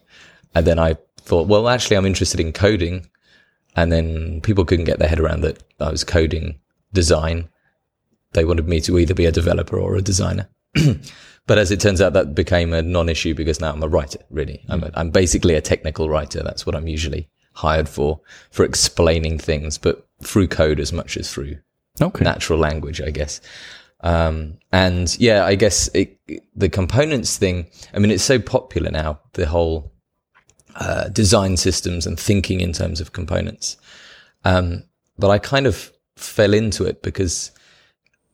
And 0.54 0.66
then 0.66 0.78
I 0.78 0.96
thought, 1.20 1.48
well, 1.48 1.68
actually, 1.68 1.96
I'm 1.96 2.06
interested 2.06 2.40
in 2.40 2.52
coding. 2.52 3.08
And 3.76 3.90
then 3.90 4.40
people 4.40 4.64
couldn't 4.64 4.84
get 4.84 4.98
their 4.98 5.08
head 5.08 5.20
around 5.20 5.40
that 5.42 5.62
I 5.80 5.90
was 5.90 6.04
coding 6.04 6.60
design. 6.92 7.48
They 8.32 8.44
wanted 8.44 8.68
me 8.68 8.80
to 8.82 8.98
either 8.98 9.14
be 9.14 9.26
a 9.26 9.32
developer 9.32 9.78
or 9.78 9.96
a 9.96 10.02
designer. 10.02 10.48
but 11.46 11.58
as 11.58 11.70
it 11.70 11.80
turns 11.80 12.00
out, 12.00 12.12
that 12.12 12.34
became 12.34 12.72
a 12.72 12.82
non-issue 12.82 13.34
because 13.34 13.60
now 13.60 13.72
I'm 13.72 13.82
a 13.82 13.88
writer. 13.88 14.20
Really, 14.30 14.64
I'm, 14.68 14.82
a, 14.82 14.90
I'm 14.94 15.10
basically 15.10 15.54
a 15.54 15.60
technical 15.60 16.08
writer. 16.08 16.42
That's 16.42 16.66
what 16.66 16.74
I'm 16.74 16.88
usually 16.88 17.28
hired 17.54 17.88
for 17.88 18.20
for 18.50 18.64
explaining 18.64 19.38
things, 19.38 19.78
but 19.78 20.06
through 20.22 20.48
code 20.48 20.80
as 20.80 20.92
much 20.92 21.16
as 21.16 21.32
through 21.32 21.56
okay 22.00 22.24
natural 22.24 22.58
language, 22.58 23.00
I 23.00 23.10
guess. 23.10 23.40
Um, 24.00 24.58
and 24.70 25.16
yeah, 25.18 25.46
I 25.46 25.54
guess 25.54 25.88
it, 25.94 26.18
the 26.54 26.68
components 26.68 27.38
thing. 27.38 27.66
I 27.94 27.98
mean, 27.98 28.10
it's 28.10 28.24
so 28.24 28.38
popular 28.38 28.90
now. 28.90 29.20
The 29.32 29.46
whole 29.46 29.93
uh, 30.76 31.08
design 31.08 31.56
systems 31.56 32.06
and 32.06 32.18
thinking 32.18 32.60
in 32.60 32.72
terms 32.72 33.00
of 33.00 33.12
components. 33.12 33.76
Um, 34.44 34.84
but 35.18 35.30
I 35.30 35.38
kind 35.38 35.66
of 35.66 35.92
fell 36.16 36.54
into 36.54 36.84
it 36.84 37.02
because 37.02 37.50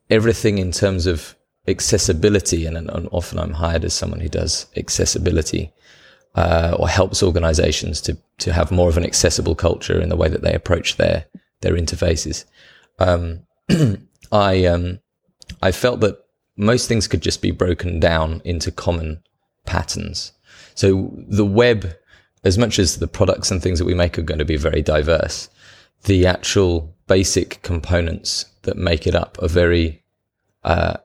everything 0.09 0.59
in 0.59 0.73
terms 0.73 1.07
of 1.07 1.37
accessibility, 1.69 2.67
and, 2.67 2.77
and 2.77 3.09
often 3.13 3.39
I'm 3.39 3.53
hired 3.53 3.85
as 3.85 3.95
someone 3.95 4.21
who 4.21 4.29
does 4.29 4.67
accessibility 4.77 5.73
uh, 6.35 6.77
or 6.79 6.89
helps 6.89 7.23
organizations 7.23 8.01
to 8.03 8.17
to 8.39 8.53
have 8.53 8.71
more 8.71 8.89
of 8.89 8.97
an 8.97 9.05
accessible 9.05 9.55
culture 9.55 10.01
in 10.01 10.09
the 10.09 10.17
way 10.17 10.29
that 10.29 10.43
they 10.43 10.55
approach 10.55 10.97
their 10.97 11.27
their 11.61 11.75
interfaces. 11.75 12.45
Um, 12.99 13.47
I 14.33 14.65
um, 14.65 15.01
I 15.63 15.73
felt 15.73 16.01
that 16.01 16.19
most 16.57 16.89
things 16.89 17.09
could 17.09 17.23
just 17.23 17.43
be 17.43 17.51
broken 17.51 18.01
down 18.01 18.43
into 18.45 18.71
common 18.71 19.23
patterns. 19.67 20.33
So 20.75 21.13
the 21.17 21.45
web, 21.45 21.97
as 22.45 22.59
much 22.59 22.79
as 22.79 22.97
the 22.97 23.09
products 23.09 23.51
and 23.51 23.63
things 23.63 23.79
that 23.79 23.85
we 23.85 23.95
make 23.95 24.19
are 24.19 24.23
going 24.23 24.39
to 24.39 24.45
be 24.45 24.57
very 24.57 24.83
diverse, 24.83 25.49
the 26.05 26.27
actual 26.27 26.95
basic 27.07 27.63
components 27.63 28.47
that 28.63 28.77
make 28.77 29.07
it 29.07 29.15
up 29.15 29.39
are 29.43 29.49
very. 29.49 30.03
Uh, 30.65 30.97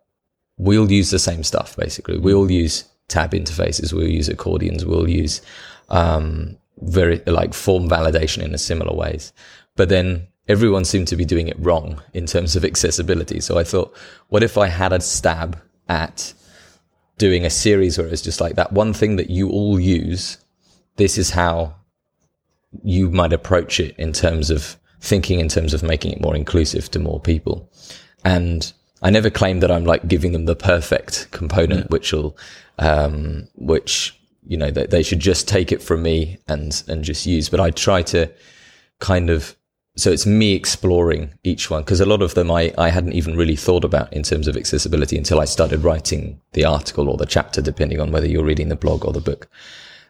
we 0.58 0.78
all 0.78 0.92
use 0.92 1.12
the 1.12 1.20
same 1.20 1.44
stuff 1.44 1.76
basically. 1.76 2.18
We 2.18 2.34
all 2.34 2.50
use 2.50 2.86
tab 3.08 3.32
interfaces. 3.32 3.92
We'll 3.92 4.08
use 4.08 4.30
accordions. 4.30 4.86
We'll 4.86 5.10
use 5.10 5.42
um, 5.90 6.58
very 6.82 7.22
like 7.26 7.54
form 7.54 7.90
validation 7.90 8.44
in 8.44 8.54
a 8.54 8.58
similar 8.58 8.96
ways. 8.96 9.34
But 9.76 9.90
then 9.90 10.28
everyone 10.48 10.86
seemed 10.86 11.10
to 11.10 11.18
be 11.18 11.26
doing 11.26 11.48
it 11.50 11.60
wrong 11.60 12.02
in 12.14 12.26
terms 12.26 12.56
of 12.56 12.64
accessibility. 12.64 13.42
So 13.42 13.58
I 13.58 13.64
thought, 13.64 13.96
what 14.30 14.44
if 14.44 14.58
I 14.58 14.68
had 14.68 14.94
a 14.94 15.02
stab 15.02 15.60
at 15.90 16.34
doing 17.18 17.46
a 17.46 17.50
series 17.50 17.98
where 17.98 18.08
it's 18.08 18.22
just 18.22 18.42
like 18.42 18.56
that 18.56 18.74
one 18.74 18.94
thing 18.94 19.16
that 19.16 19.30
you 19.30 19.50
all 19.50 19.80
use. 19.80 20.38
This 20.98 21.18
is 21.18 21.32
how 21.32 21.76
you 22.84 23.10
might 23.10 23.34
approach 23.34 23.80
it 23.80 23.96
in 23.98 24.14
terms 24.14 24.50
of 24.50 24.78
thinking 25.06 25.40
in 25.40 25.48
terms 25.48 25.74
of 25.74 25.84
making 25.84 26.12
it 26.12 26.22
more 26.22 26.36
inclusive 26.36 26.90
to 26.92 27.00
more 27.00 27.20
people. 27.20 27.70
And 28.24 28.72
I 29.02 29.10
never 29.12 29.30
claim 29.30 29.60
that 29.60 29.72
I'm 29.72 29.86
like 29.86 30.08
giving 30.08 30.32
them 30.32 30.46
the 30.46 30.56
perfect 30.56 31.30
component, 31.32 31.90
which 31.92 32.12
will, 32.12 32.36
um, 32.80 33.48
which, 33.56 34.20
you 34.48 34.58
know, 34.58 34.72
they, 34.72 34.88
they 34.88 35.04
should 35.04 35.20
just 35.20 35.48
take 35.48 35.72
it 35.72 35.82
from 35.82 36.02
me 36.02 36.40
and, 36.48 36.82
and 36.88 37.04
just 37.04 37.26
use. 37.26 37.50
But 37.50 37.60
I 37.60 37.70
try 37.70 38.02
to 38.04 38.32
kind 39.00 39.30
of, 39.30 39.56
so 39.96 40.12
it's 40.12 40.26
me 40.26 40.54
exploring 40.54 41.34
each 41.44 41.70
one 41.70 41.84
because 41.84 42.02
a 42.02 42.06
lot 42.06 42.22
of 42.22 42.34
them 42.34 42.50
I, 42.52 42.74
I 42.78 42.90
hadn't 42.90 43.14
even 43.14 43.38
really 43.38 43.56
thought 43.56 43.86
about 43.86 44.12
in 44.12 44.24
terms 44.24 44.48
of 44.48 44.58
accessibility 44.58 45.18
until 45.18 45.40
I 45.40 45.46
started 45.46 45.84
writing 45.84 46.42
the 46.54 46.66
article 46.66 47.10
or 47.10 47.18
the 47.18 47.26
chapter, 47.26 47.62
depending 47.62 48.02
on 48.02 48.12
whether 48.12 48.28
you're 48.28 48.44
reading 48.44 48.70
the 48.70 48.76
blog 48.76 49.06
or 49.06 49.14
the 49.14 49.22
book. 49.22 49.48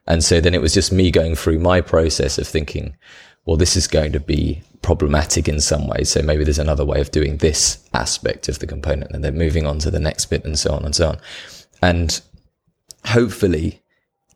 And 0.08 0.24
so 0.24 0.40
then 0.40 0.54
it 0.54 0.62
was 0.62 0.74
just 0.74 0.92
me 0.92 1.12
going 1.12 1.36
through 1.36 1.60
my 1.60 1.82
process 1.82 2.38
of 2.38 2.48
thinking, 2.48 2.96
well, 3.46 3.58
this 3.58 3.76
is 3.76 3.88
going 3.88 4.12
to 4.12 4.20
be 4.20 4.62
problematic 4.82 5.48
in 5.48 5.60
some 5.60 5.88
way. 5.88 6.04
So 6.04 6.22
maybe 6.22 6.44
there's 6.44 6.60
another 6.60 6.86
way 6.86 7.02
of 7.02 7.12
doing 7.12 7.38
this 7.38 7.84
aspect 7.94 8.48
of 8.48 8.60
the 8.60 8.68
component 8.68 9.12
and 9.12 9.24
then 9.24 9.38
moving 9.38 9.66
on 9.66 9.80
to 9.80 9.92
the 9.92 10.00
next 10.00 10.26
bit 10.26 10.46
and 10.46 10.58
so 10.58 10.74
on 10.74 10.86
and 10.86 10.96
so 10.96 11.10
on. 11.10 11.18
And 11.82 12.22
hopefully, 13.06 13.82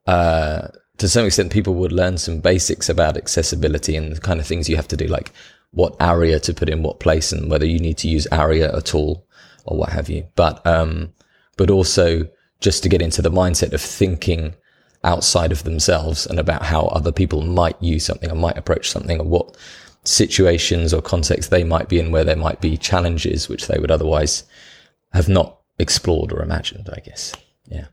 uh, 0.07 0.69
to 0.97 1.07
some 1.07 1.25
extent, 1.25 1.51
people 1.51 1.75
would 1.75 1.91
learn 1.91 2.17
some 2.17 2.39
basics 2.39 2.89
about 2.89 3.17
accessibility 3.17 3.95
and 3.95 4.15
the 4.15 4.21
kind 4.21 4.39
of 4.39 4.47
things 4.47 4.69
you 4.69 4.75
have 4.75 4.87
to 4.89 4.97
do, 4.97 5.05
like 5.05 5.31
what 5.71 5.95
ARIA 5.99 6.39
to 6.41 6.53
put 6.53 6.69
in 6.69 6.83
what 6.83 6.99
place 6.99 7.31
and 7.31 7.49
whether 7.49 7.65
you 7.65 7.79
need 7.79 7.97
to 7.99 8.07
use 8.07 8.27
aria 8.27 8.75
at 8.75 8.95
all 8.95 9.25
or 9.65 9.77
what 9.77 9.89
have 9.89 10.09
you. 10.09 10.27
But, 10.35 10.65
um, 10.65 11.13
but 11.57 11.69
also 11.69 12.27
just 12.59 12.83
to 12.83 12.89
get 12.89 13.01
into 13.01 13.21
the 13.21 13.31
mindset 13.31 13.73
of 13.73 13.81
thinking 13.81 14.55
outside 15.03 15.51
of 15.51 15.63
themselves 15.63 16.25
and 16.25 16.39
about 16.39 16.63
how 16.63 16.87
other 16.87 17.11
people 17.11 17.41
might 17.41 17.81
use 17.81 18.05
something 18.05 18.29
or 18.29 18.35
might 18.35 18.57
approach 18.57 18.89
something 18.89 19.19
or 19.19 19.25
what 19.25 19.55
situations 20.03 20.93
or 20.93 21.01
contexts 21.01 21.49
they 21.49 21.63
might 21.63 21.89
be 21.89 21.99
in 21.99 22.11
where 22.11 22.23
there 22.23 22.35
might 22.35 22.59
be 22.61 22.77
challenges 22.77 23.47
which 23.47 23.67
they 23.67 23.79
would 23.79 23.91
otherwise 23.91 24.43
have 25.13 25.29
not 25.29 25.59
explored 25.77 26.31
or 26.31 26.41
imagined, 26.41 26.89
I 26.91 26.99
guess. 26.99 27.33
Yeah. 27.67 27.85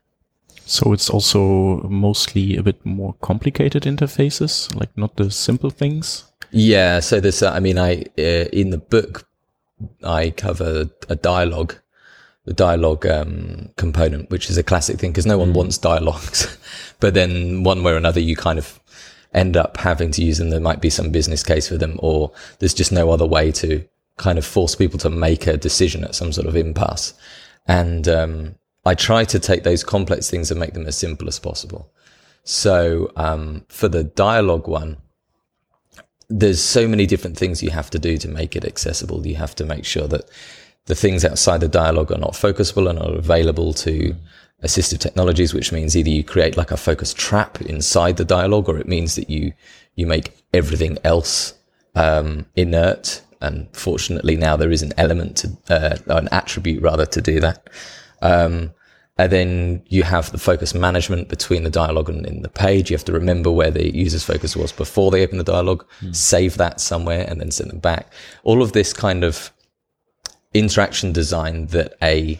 So 0.65 0.91
it's 0.91 1.09
also 1.09 1.81
mostly 1.83 2.57
a 2.57 2.63
bit 2.63 2.85
more 2.85 3.15
complicated 3.21 3.83
interfaces, 3.83 4.73
like 4.75 4.95
not 4.97 5.15
the 5.15 5.31
simple 5.31 5.69
things. 5.69 6.25
Yeah. 6.51 6.99
So 6.99 7.19
this, 7.19 7.41
uh, 7.41 7.51
I 7.51 7.59
mean, 7.59 7.77
I 7.77 8.03
uh, 8.17 8.49
in 8.51 8.71
the 8.71 8.77
book, 8.77 9.27
I 10.03 10.31
cover 10.31 10.89
a 11.07 11.15
dialogue, 11.15 11.75
the 12.47 12.53
dialogue 12.53 13.05
um, 13.05 13.69
component, 13.75 14.29
which 14.29 14.49
is 14.49 14.57
a 14.57 14.63
classic 14.63 14.97
thing 14.97 15.11
because 15.11 15.25
no 15.25 15.37
one 15.37 15.51
wants 15.51 15.77
dialogues, 15.77 16.57
but 17.01 17.13
then 17.13 17.63
one 17.63 17.83
way 17.83 17.91
or 17.91 17.97
another, 17.97 18.21
you 18.21 18.37
kind 18.37 18.57
of 18.57 18.79
end 19.33 19.57
up 19.57 19.75
having 19.75 20.11
to 20.11 20.23
use 20.23 20.37
them. 20.37 20.49
There 20.49 20.61
might 20.61 20.79
be 20.79 20.89
some 20.89 21.11
business 21.11 21.43
case 21.43 21.67
for 21.67 21.75
them, 21.75 21.99
or 21.99 22.31
there's 22.59 22.73
just 22.73 22.93
no 22.93 23.09
other 23.11 23.25
way 23.25 23.51
to 23.51 23.85
kind 24.15 24.37
of 24.37 24.45
force 24.45 24.75
people 24.75 24.97
to 24.99 25.09
make 25.09 25.45
a 25.45 25.57
decision 25.57 26.05
at 26.05 26.15
some 26.15 26.31
sort 26.31 26.47
of 26.47 26.55
impasse. 26.55 27.13
And 27.67 28.07
um, 28.07 28.55
I 28.85 28.95
try 28.95 29.25
to 29.25 29.39
take 29.39 29.63
those 29.63 29.83
complex 29.83 30.29
things 30.29 30.49
and 30.49 30.57
make 30.57 30.73
them 30.73 30.87
as 30.87 30.97
simple 30.97 31.27
as 31.27 31.39
possible. 31.39 31.91
So 32.45 33.11
um, 33.17 33.65
for 33.67 33.89
the 33.89 34.05
dialogue 34.05 34.69
one, 34.69 34.95
there's 36.29 36.61
so 36.61 36.87
many 36.87 37.05
different 37.05 37.37
things 37.37 37.61
you 37.61 37.71
have 37.71 37.89
to 37.89 37.99
do 37.99 38.17
to 38.19 38.29
make 38.29 38.55
it 38.55 38.63
accessible. 38.63 39.27
You 39.27 39.35
have 39.35 39.55
to 39.55 39.65
make 39.65 39.83
sure 39.83 40.07
that 40.07 40.29
the 40.87 40.95
things 40.95 41.23
outside 41.23 41.59
the 41.59 41.67
dialogue 41.67 42.11
are 42.11 42.17
not 42.17 42.33
focusable 42.33 42.89
and 42.89 42.97
are 42.99 43.13
available 43.13 43.73
to 43.73 44.15
assistive 44.63 44.99
technologies, 44.99 45.53
which 45.53 45.71
means 45.71 45.95
either 45.95 46.09
you 46.09 46.23
create 46.23 46.57
like 46.57 46.71
a 46.71 46.77
focus 46.77 47.13
trap 47.13 47.61
inside 47.61 48.17
the 48.17 48.25
dialogue, 48.25 48.67
or 48.67 48.77
it 48.79 48.87
means 48.87 49.15
that 49.15 49.29
you 49.29 49.53
you 49.95 50.07
make 50.07 50.31
everything 50.53 50.97
else 51.03 51.53
um, 51.95 52.45
inert. 52.55 53.21
And 53.39 53.67
fortunately, 53.73 54.35
now 54.35 54.55
there 54.57 54.71
is 54.71 54.81
an 54.81 54.93
element 54.97 55.37
to 55.37 55.57
uh, 55.69 55.97
an 56.07 56.27
attribute 56.31 56.81
rather 56.81 57.05
to 57.05 57.21
do 57.21 57.39
that. 57.41 57.69
Um, 58.21 58.73
and 59.19 59.31
then 59.31 59.83
you 59.87 60.03
have 60.03 60.31
the 60.31 60.37
focus 60.37 60.75
management 60.75 61.27
between 61.27 61.63
the 61.63 61.71
dialogue 61.71 62.09
and 62.09 62.25
in 62.25 62.43
the 62.43 62.49
page. 62.49 62.89
You 62.89 62.95
have 62.95 63.05
to 63.05 63.13
remember 63.13 63.51
where 63.51 63.71
the 63.71 63.95
user's 63.95 64.23
focus 64.23 64.55
was 64.55 64.71
before 64.71 65.09
they 65.09 65.23
open 65.23 65.39
the 65.39 65.43
dialogue, 65.43 65.85
save 66.13 66.57
that 66.57 66.79
somewhere, 66.79 67.25
and 67.27 67.41
then 67.41 67.49
send 67.51 67.71
them 67.71 67.79
back. 67.79 68.13
All 68.43 68.61
of 68.61 68.73
this 68.73 68.93
kind 68.93 69.23
of 69.23 69.51
interaction 70.53 71.11
design 71.11 71.67
that 71.67 71.95
a 72.01 72.39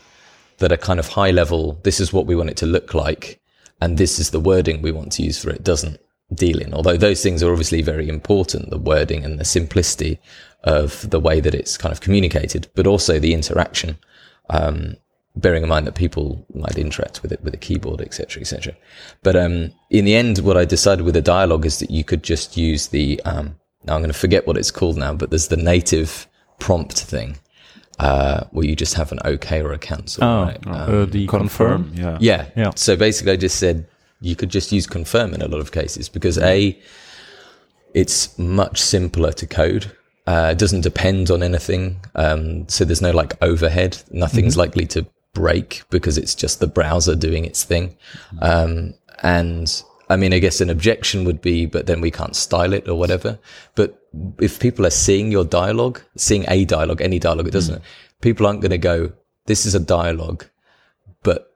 that 0.60 0.72
a 0.72 0.78
kind 0.78 1.00
of 1.00 1.10
high 1.10 1.32
level. 1.32 1.80
This 1.84 2.00
is 2.00 2.12
what 2.12 2.26
we 2.26 2.36
want 2.36 2.50
it 2.50 2.58
to 2.58 2.66
look 2.66 2.94
like, 2.94 3.40
and 3.82 3.98
this 3.98 4.20
is 4.20 4.32
the 4.32 4.40
wording 4.40 4.82
we 4.82 4.92
want 4.92 5.12
to 5.14 5.24
use 5.24 5.42
for 5.42 5.50
it. 5.50 5.64
Doesn't 5.64 6.00
deal 6.34 6.60
in. 6.60 6.74
Although 6.74 6.98
those 6.98 7.24
things 7.24 7.42
are 7.44 7.52
obviously 7.52 7.82
very 7.82 8.10
important, 8.10 8.70
the 8.70 8.78
wording 8.78 9.24
and 9.24 9.40
the 9.40 9.46
simplicity 9.46 10.20
of 10.64 11.10
the 11.10 11.20
way 11.20 11.40
that 11.40 11.56
it's 11.56 11.78
kind 11.78 11.94
of 11.94 12.02
communicated, 12.02 12.68
but 12.76 12.88
also 12.88 13.20
the 13.20 13.34
interaction. 13.34 13.98
Um, 14.50 14.98
bearing 15.36 15.64
in 15.64 15.70
mind 15.70 15.86
that 15.86 15.96
people 15.96 16.46
might 16.54 16.78
interact 16.78 17.22
with 17.22 17.32
it 17.32 17.44
with 17.44 17.54
a 17.54 17.58
keyboard, 17.58 18.02
etc., 18.02 18.42
etc. 18.42 18.74
But 19.24 19.36
um, 19.36 19.72
in 19.90 20.06
the 20.06 20.16
end, 20.16 20.40
what 20.40 20.58
I 20.58 20.66
decided 20.66 21.06
with 21.06 21.14
the 21.14 21.22
dialogue 21.22 21.66
is 21.66 21.80
that 21.80 21.92
you 21.92 22.04
could 22.04 22.24
just 22.24 22.58
use 22.58 22.88
the. 22.88 23.22
Um, 23.24 23.56
now 23.86 23.96
I'm 23.96 24.02
going 24.02 24.12
to 24.12 24.18
forget 24.18 24.48
what 24.48 24.58
it's 24.58 24.72
called 24.72 24.98
now, 24.98 25.14
but 25.14 25.30
there's 25.30 25.48
the 25.48 25.58
native 25.58 26.28
prompt 26.60 27.00
thing. 27.00 27.38
Uh, 28.00 28.44
where 28.52 28.64
you 28.66 28.76
just 28.76 28.94
have 28.94 29.12
an 29.12 29.20
OK 29.26 29.60
or 29.62 29.74
a 29.74 29.80
cancel, 29.80 30.24
Oh, 30.24 30.44
right? 30.44 30.60
uh, 30.68 31.06
the 31.06 31.26
confirm. 31.26 31.92
Yeah. 31.96 32.18
Yeah. 32.22 32.46
Yeah. 32.56 32.72
So 32.76 32.96
basically, 32.96 33.32
I 33.32 33.38
just 33.38 33.58
said 33.58 33.88
you 34.22 34.36
could 34.36 34.50
just 34.50 34.72
use 34.72 34.86
confirm 34.86 35.34
in 35.34 35.42
a 35.42 35.48
lot 35.48 35.60
of 35.62 35.72
cases 35.72 36.08
because 36.08 36.38
A, 36.38 36.78
it's 37.94 38.38
much 38.38 38.80
simpler 38.82 39.32
to 39.34 39.48
code. 39.48 39.92
Uh, 40.28 40.50
it 40.52 40.58
doesn't 40.60 40.82
depend 40.82 41.32
on 41.32 41.42
anything. 41.42 42.00
Um, 42.16 42.68
so 42.68 42.86
there's 42.86 43.02
no 43.02 43.12
like 43.12 43.34
overhead. 43.42 43.98
Nothing's 44.12 44.58
likely 44.58 44.86
to 44.88 45.06
break 45.34 45.84
because 45.90 46.18
it's 46.18 46.36
just 46.36 46.60
the 46.60 46.68
browser 46.68 47.16
doing 47.16 47.46
its 47.46 47.64
thing. 47.64 47.96
Um, 48.42 48.94
and 49.24 49.82
I 50.10 50.16
mean, 50.16 50.34
I 50.34 50.40
guess 50.40 50.62
an 50.62 50.70
objection 50.70 51.26
would 51.26 51.42
be, 51.42 51.66
but 51.66 51.86
then 51.86 52.00
we 52.00 52.12
can't 52.12 52.36
style 52.36 52.74
it 52.74 52.88
or 52.88 52.98
whatever. 52.98 53.40
But 53.76 54.02
if 54.40 54.60
people 54.60 54.86
are 54.86 54.92
seeing 54.92 55.32
your 55.32 55.44
dialogue, 55.44 56.02
seeing 56.16 56.46
a 56.48 56.66
dialogue, 56.66 57.02
any 57.02 57.20
dialogue, 57.20 57.48
it 57.48 57.52
doesn't, 57.52 57.82
people 58.22 58.48
aren't 58.48 58.62
going 58.62 58.72
to 58.72 58.78
go, 58.78 59.12
this 59.46 59.66
is 59.66 59.76
a 59.76 59.80
dialogue, 59.80 60.46
but 61.24 61.52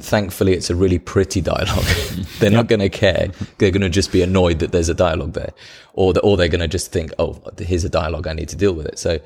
thankfully 0.00 0.52
it's 0.54 0.70
a 0.70 0.74
really 0.74 0.98
pretty 0.98 1.40
dialogue. 1.40 1.84
they're 2.38 2.50
not 2.50 2.66
going 2.66 2.80
to 2.80 2.88
care. 2.88 3.30
They're 3.58 3.70
going 3.70 3.82
to 3.82 3.88
just 3.88 4.10
be 4.10 4.22
annoyed 4.22 4.58
that 4.58 4.72
there's 4.72 4.88
a 4.88 4.94
dialogue 4.94 5.34
there, 5.34 5.52
or 5.92 6.12
the, 6.12 6.20
or 6.20 6.36
they're 6.36 6.48
going 6.48 6.60
to 6.60 6.68
just 6.68 6.90
think, 6.90 7.12
oh, 7.18 7.40
here's 7.58 7.84
a 7.84 7.88
dialogue, 7.88 8.26
I 8.26 8.32
need 8.32 8.48
to 8.48 8.56
deal 8.56 8.72
with 8.72 8.86
it. 8.86 8.98
So, 8.98 9.20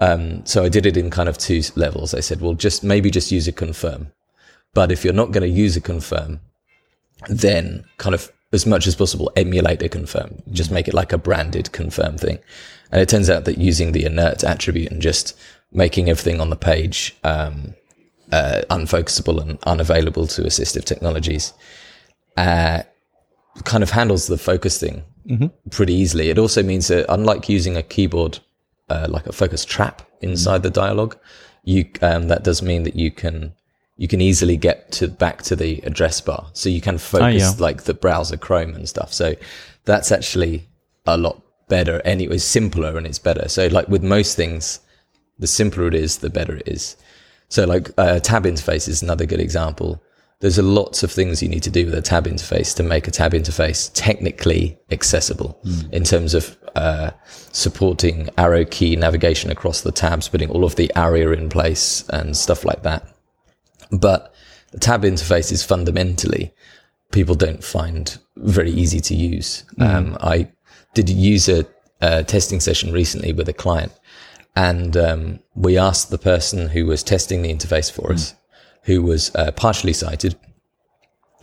um, 0.00 0.44
so 0.46 0.64
I 0.64 0.70
did 0.70 0.86
it 0.86 0.96
in 0.96 1.10
kind 1.10 1.28
of 1.28 1.36
two 1.36 1.62
levels. 1.76 2.14
I 2.14 2.20
said, 2.20 2.40
well, 2.40 2.54
just 2.54 2.82
maybe 2.82 3.10
just 3.10 3.30
use 3.30 3.46
a 3.46 3.52
confirm, 3.52 4.12
but 4.72 4.90
if 4.90 5.04
you're 5.04 5.12
not 5.12 5.32
going 5.32 5.42
to 5.42 5.54
use 5.54 5.76
a 5.76 5.80
confirm, 5.82 6.40
then 7.28 7.84
kind 7.98 8.14
of 8.14 8.30
as 8.52 8.66
much 8.66 8.86
as 8.86 8.94
possible 8.94 9.32
emulate 9.36 9.82
a 9.82 9.88
confirm. 9.88 10.42
Just 10.52 10.70
make 10.70 10.88
it 10.88 10.94
like 10.94 11.12
a 11.12 11.18
branded 11.18 11.72
confirm 11.72 12.16
thing. 12.16 12.38
And 12.92 13.00
it 13.00 13.08
turns 13.08 13.28
out 13.28 13.44
that 13.44 13.58
using 13.58 13.92
the 13.92 14.04
inert 14.04 14.44
attribute 14.44 14.92
and 14.92 15.02
just 15.02 15.36
making 15.72 16.08
everything 16.08 16.40
on 16.40 16.50
the 16.50 16.56
page 16.56 17.16
um, 17.24 17.74
uh, 18.30 18.62
unfocusable 18.70 19.40
and 19.40 19.58
unavailable 19.64 20.26
to 20.28 20.42
assistive 20.42 20.84
technologies 20.84 21.52
uh, 22.36 22.82
kind 23.64 23.82
of 23.82 23.90
handles 23.90 24.28
the 24.28 24.38
focus 24.38 24.78
thing 24.78 25.04
pretty 25.70 25.94
easily. 25.94 26.30
It 26.30 26.38
also 26.38 26.62
means 26.62 26.88
that 26.88 27.06
unlike 27.12 27.48
using 27.48 27.76
a 27.76 27.82
keyboard 27.82 28.38
uh, 28.88 29.06
like 29.08 29.26
a 29.26 29.32
focus 29.32 29.64
trap 29.64 30.02
inside 30.20 30.62
the 30.62 30.70
dialogue, 30.70 31.16
you 31.64 31.88
um, 32.02 32.28
that 32.28 32.44
does 32.44 32.62
mean 32.62 32.82
that 32.82 32.94
you 32.94 33.10
can 33.10 33.54
you 33.96 34.08
can 34.08 34.20
easily 34.20 34.56
get 34.56 34.90
to 34.92 35.08
back 35.08 35.42
to 35.42 35.56
the 35.56 35.80
address 35.82 36.20
bar, 36.20 36.46
so 36.52 36.68
you 36.68 36.80
can 36.80 36.98
focus 36.98 37.42
yeah. 37.42 37.52
like 37.58 37.84
the 37.84 37.94
browser 37.94 38.36
Chrome 38.36 38.74
and 38.74 38.88
stuff. 38.88 39.12
So 39.12 39.34
that's 39.84 40.10
actually 40.10 40.66
a 41.06 41.16
lot 41.16 41.40
better. 41.68 42.00
Anyway, 42.04 42.36
it's 42.36 42.44
simpler 42.44 42.96
and 42.96 43.06
it's 43.06 43.18
better. 43.18 43.48
So 43.48 43.68
like 43.68 43.88
with 43.88 44.02
most 44.02 44.36
things, 44.36 44.80
the 45.38 45.46
simpler 45.46 45.86
it 45.86 45.94
is, 45.94 46.18
the 46.18 46.30
better 46.30 46.56
it 46.56 46.68
is. 46.68 46.96
So 47.48 47.64
like 47.66 47.90
a 47.96 48.20
tab 48.20 48.44
interface 48.44 48.88
is 48.88 49.02
another 49.02 49.26
good 49.26 49.40
example. 49.40 50.02
There's 50.40 50.58
a 50.58 50.62
lots 50.62 51.02
of 51.02 51.12
things 51.12 51.42
you 51.42 51.48
need 51.48 51.62
to 51.62 51.70
do 51.70 51.86
with 51.86 51.94
a 51.94 52.02
tab 52.02 52.26
interface 52.26 52.74
to 52.76 52.82
make 52.82 53.06
a 53.06 53.10
tab 53.10 53.32
interface 53.32 53.90
technically 53.94 54.78
accessible 54.90 55.58
in 55.92 56.04
terms 56.04 56.34
of 56.34 56.58
uh, 56.74 57.10
supporting 57.52 58.28
arrow 58.36 58.64
key 58.64 58.96
navigation 58.96 59.50
across 59.50 59.82
the 59.82 59.92
tabs, 59.92 60.28
putting 60.28 60.50
all 60.50 60.64
of 60.64 60.74
the 60.76 60.92
ARIA 60.96 61.30
in 61.30 61.48
place 61.48 62.04
and 62.10 62.36
stuff 62.36 62.64
like 62.64 62.82
that. 62.82 63.13
But 63.98 64.34
the 64.72 64.80
tab 64.80 65.02
interface 65.02 65.52
is 65.52 65.62
fundamentally 65.62 66.52
people 67.14 67.36
don't 67.36 67.62
find 67.62 68.18
very 68.36 68.70
easy 68.70 69.00
to 69.00 69.14
use. 69.14 69.64
Um, 69.78 70.16
I 70.20 70.50
did 70.94 71.08
use 71.08 71.48
a, 71.48 71.64
a 72.00 72.24
testing 72.24 72.60
session 72.60 72.92
recently 72.92 73.32
with 73.32 73.48
a 73.48 73.52
client, 73.52 73.92
and 74.56 74.96
um, 74.96 75.38
we 75.54 75.78
asked 75.78 76.10
the 76.10 76.18
person 76.18 76.68
who 76.68 76.86
was 76.86 77.02
testing 77.02 77.42
the 77.42 77.54
interface 77.54 77.90
for 77.90 78.12
us, 78.12 78.34
who 78.82 79.00
was 79.02 79.32
uh, 79.36 79.52
partially 79.52 79.92
sighted, 79.92 80.36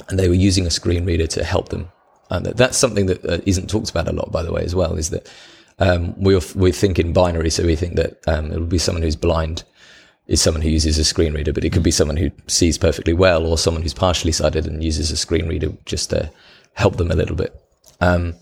and 0.10 0.20
they 0.20 0.28
were 0.28 0.34
using 0.34 0.68
a 0.68 0.72
screen 0.72 1.06
reader 1.06 1.28
to 1.28 1.44
help 1.44 1.70
them. 1.70 1.90
And 2.30 2.46
that's 2.46 2.78
something 2.78 3.06
that 3.08 3.26
uh, 3.26 3.40
isn't 3.46 3.70
talked 3.70 3.90
about 3.90 4.08
a 4.08 4.14
lot, 4.14 4.32
by 4.32 4.44
the 4.44 4.52
way, 4.52 4.64
as 4.64 4.76
well. 4.76 4.96
Is 4.96 5.10
that 5.10 5.32
um, 5.80 6.14
we 6.22 6.40
we 6.56 6.72
think 6.72 7.00
in 7.00 7.14
binary, 7.14 7.50
so 7.50 7.66
we 7.66 7.78
think 7.78 7.96
that 7.96 8.20
um, 8.28 8.52
it 8.52 8.60
would 8.60 8.70
be 8.70 8.78
someone 8.78 9.04
who's 9.04 9.16
blind 9.16 9.64
is 10.32 10.42
someone 10.42 10.62
who 10.62 10.70
uses 10.70 10.98
a 10.98 11.04
screen 11.04 11.34
reader, 11.34 11.52
but 11.52 11.66
it 11.66 11.74
could 11.74 11.84
be 11.84 11.92
someone 11.92 12.16
who 12.16 12.32
sees 12.48 12.78
perfectly 12.78 13.12
well, 13.12 13.46
or 13.46 13.58
someone 13.58 13.84
who's 13.84 13.94
partially 13.94 14.32
sighted 14.32 14.66
and 14.66 14.82
uses 14.82 15.12
a 15.12 15.18
screen 15.18 15.46
reader 15.46 15.74
just 15.86 16.10
to 16.10 16.32
help 16.72 16.96
them 16.96 17.12
a 17.12 17.16
little 17.16 17.36
bit. 17.36 17.54
Um, 18.00 18.36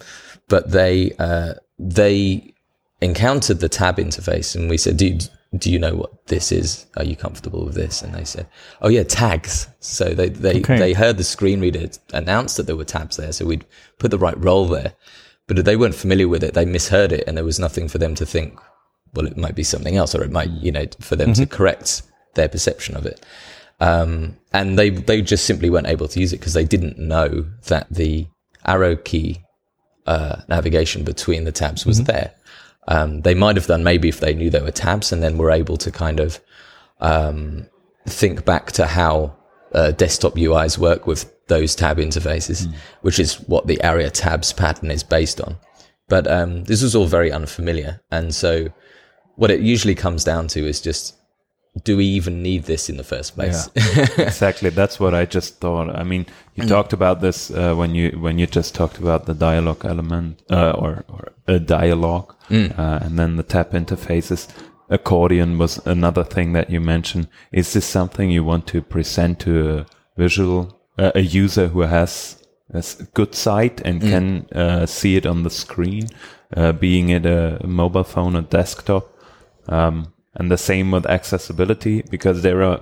but 0.47 0.69
they 0.71 1.13
uh, 1.17 1.55
they 1.79 2.53
encountered 3.01 3.59
the 3.59 3.69
tab 3.69 3.97
interface, 3.97 4.55
and 4.55 4.69
we 4.69 4.77
said, 4.77 4.97
"Do 4.97 5.07
you, 5.07 5.19
do 5.57 5.71
you 5.71 5.79
know 5.79 5.95
what 5.95 6.27
this 6.27 6.51
is? 6.51 6.85
Are 6.95 7.03
you 7.03 7.15
comfortable 7.15 7.65
with 7.65 7.73
this?" 7.73 8.03
And 8.03 8.13
they 8.13 8.23
said, 8.23 8.45
"Oh 8.83 8.89
yeah, 8.89 9.03
tags." 9.03 9.67
So 9.79 10.13
they 10.13 10.29
they 10.29 10.59
Okay. 10.59 10.77
they 10.77 10.93
heard 10.93 11.17
the 11.17 11.23
screen 11.23 11.59
reader 11.59 11.89
announce 12.13 12.55
that 12.55 12.67
there 12.67 12.77
were 12.77 12.85
tabs 12.85 13.17
there, 13.17 13.31
so 13.31 13.47
we'd 13.47 13.65
put 13.97 14.11
the 14.11 14.19
right 14.19 14.37
role 14.37 14.67
there. 14.67 14.93
But 15.47 15.65
they 15.65 15.75
weren't 15.75 15.95
familiar 15.95 16.27
with 16.27 16.43
it. 16.43 16.53
They 16.53 16.65
misheard 16.65 17.11
it, 17.11 17.23
and 17.25 17.35
there 17.35 17.43
was 17.43 17.57
nothing 17.57 17.87
for 17.87 17.97
them 17.97 18.13
to 18.13 18.25
think. 18.27 18.59
Well, 19.13 19.27
it 19.27 19.37
might 19.37 19.55
be 19.55 19.63
something 19.63 19.97
else, 19.97 20.13
or 20.13 20.23
it 20.23 20.31
might, 20.31 20.49
you 20.51 20.71
know, 20.71 20.85
for 20.99 21.15
them 21.15 21.33
to 21.33 21.45
correct 21.45 22.03
their 22.35 22.47
perception 22.47 22.95
of 22.95 23.05
it. 23.05 23.25
Um, 23.79 24.37
and 24.53 24.77
they 24.77 24.89
they 24.89 25.21
just 25.21 25.45
simply 25.45 25.69
weren't 25.69 25.87
able 25.87 26.07
to 26.09 26.19
use 26.19 26.33
it 26.33 26.39
because 26.39 26.53
they 26.53 26.65
didn't 26.65 26.97
know 26.97 27.45
that 27.67 27.87
the 27.89 28.27
arrow 28.65 28.95
key 28.95 29.41
uh, 30.05 30.41
navigation 30.47 31.03
between 31.03 31.45
the 31.45 31.51
tabs 31.51 31.85
was 31.85 32.03
there. 32.03 32.33
Um, 32.87 33.21
they 33.21 33.35
might 33.35 33.55
have 33.55 33.67
done 33.67 33.83
maybe 33.83 34.09
if 34.09 34.19
they 34.19 34.33
knew 34.33 34.49
there 34.49 34.63
were 34.63 34.71
tabs 34.71 35.11
and 35.11 35.21
then 35.21 35.37
were 35.37 35.51
able 35.51 35.77
to 35.77 35.91
kind 35.91 36.19
of 36.19 36.39
um, 36.99 37.67
think 38.07 38.45
back 38.45 38.71
to 38.73 38.87
how 38.87 39.35
uh, 39.73 39.91
desktop 39.91 40.33
UIs 40.33 40.77
work 40.77 41.05
with 41.05 41.31
those 41.47 41.75
tab 41.75 41.97
interfaces, 41.97 42.71
which 43.01 43.19
is 43.19 43.35
what 43.41 43.67
the 43.67 43.81
ARIA 43.83 44.09
tabs 44.09 44.51
pattern 44.51 44.91
is 44.91 45.03
based 45.03 45.39
on. 45.39 45.57
But 46.07 46.27
um, 46.27 46.63
this 46.63 46.81
was 46.81 46.95
all 46.95 47.05
very 47.05 47.31
unfamiliar, 47.31 48.01
and 48.09 48.33
so 48.33 48.69
what 49.39 49.51
it 49.51 49.61
usually 49.61 49.95
comes 49.95 50.25
down 50.25 50.47
to 50.49 50.67
is 50.67 50.81
just 50.81 51.15
do 51.83 51.95
we 51.95 52.03
even 52.03 52.43
need 52.43 52.63
this 52.63 52.89
in 52.89 52.97
the 52.97 53.05
first 53.05 53.35
place? 53.35 53.69
exactly. 54.17 54.69
That's 54.69 54.99
what 54.99 55.13
I 55.13 55.25
just 55.25 55.59
thought. 55.61 55.95
I 55.95 56.03
mean, 56.03 56.25
you 56.55 56.65
talked 56.67 56.91
about 56.91 57.21
this 57.21 57.49
uh, 57.51 57.73
when 57.73 57.95
you 57.95 58.19
when 58.19 58.37
you 58.37 58.47
just 58.47 58.75
talked 58.75 58.97
about 58.97 59.27
the 59.27 59.33
dialogue 59.33 59.85
element 59.85 60.41
uh, 60.49 60.71
or, 60.71 61.05
or 61.07 61.31
a 61.47 61.57
dialogue, 61.57 62.35
uh, 62.77 62.99
and 63.01 63.17
then 63.17 63.37
the 63.37 63.43
tab 63.43 63.71
interfaces. 63.71 64.47
Accordion 64.89 65.57
was 65.59 65.77
another 65.85 66.23
thing 66.25 66.53
that 66.53 66.69
you 66.69 66.81
mentioned. 66.81 67.27
Is 67.51 67.71
this 67.73 67.85
something 67.85 68.31
you 68.31 68.43
want 68.43 68.65
to 68.67 68.81
present 68.81 69.39
to 69.41 69.53
a 69.69 69.85
visual 70.17 70.81
uh, 70.97 71.11
a 71.15 71.21
user 71.21 71.67
who 71.67 71.81
has 71.81 72.43
a 72.73 72.83
good 73.13 73.35
sight 73.35 73.79
and 73.85 74.01
can 74.01 74.47
uh, 74.51 74.85
see 74.85 75.15
it 75.15 75.25
on 75.25 75.43
the 75.43 75.49
screen, 75.49 76.09
uh, 76.57 76.71
being 76.73 77.09
it 77.09 77.25
a 77.25 77.59
mobile 77.65 78.03
phone 78.03 78.35
or 78.35 78.41
desktop? 78.41 79.18
Um, 79.69 80.13
and 80.35 80.51
the 80.51 80.57
same 80.57 80.91
with 80.91 81.05
accessibility 81.05 82.01
because 82.09 82.41
there 82.41 82.61
are 82.63 82.77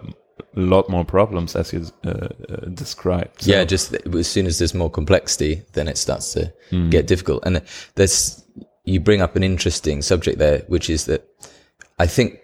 a 0.55 0.59
lot 0.59 0.89
more 0.89 1.05
problems 1.05 1.55
as 1.55 1.73
you 1.73 1.85
uh, 2.05 2.09
uh, 2.09 2.55
described. 2.73 3.41
So- 3.43 3.51
yeah, 3.51 3.63
just 3.65 3.93
as 3.93 4.27
soon 4.27 4.45
as 4.47 4.57
there's 4.59 4.73
more 4.73 4.89
complexity, 4.89 5.63
then 5.73 5.87
it 5.87 5.97
starts 5.97 6.33
to 6.33 6.51
get 6.89 7.07
difficult. 7.07 7.43
And 7.45 7.61
there's 7.95 8.43
you 8.83 8.99
bring 8.99 9.21
up 9.21 9.35
an 9.35 9.43
interesting 9.43 10.01
subject 10.01 10.37
there, 10.39 10.59
which 10.67 10.89
is 10.89 11.05
that 11.05 11.27
I 11.99 12.07
think 12.07 12.39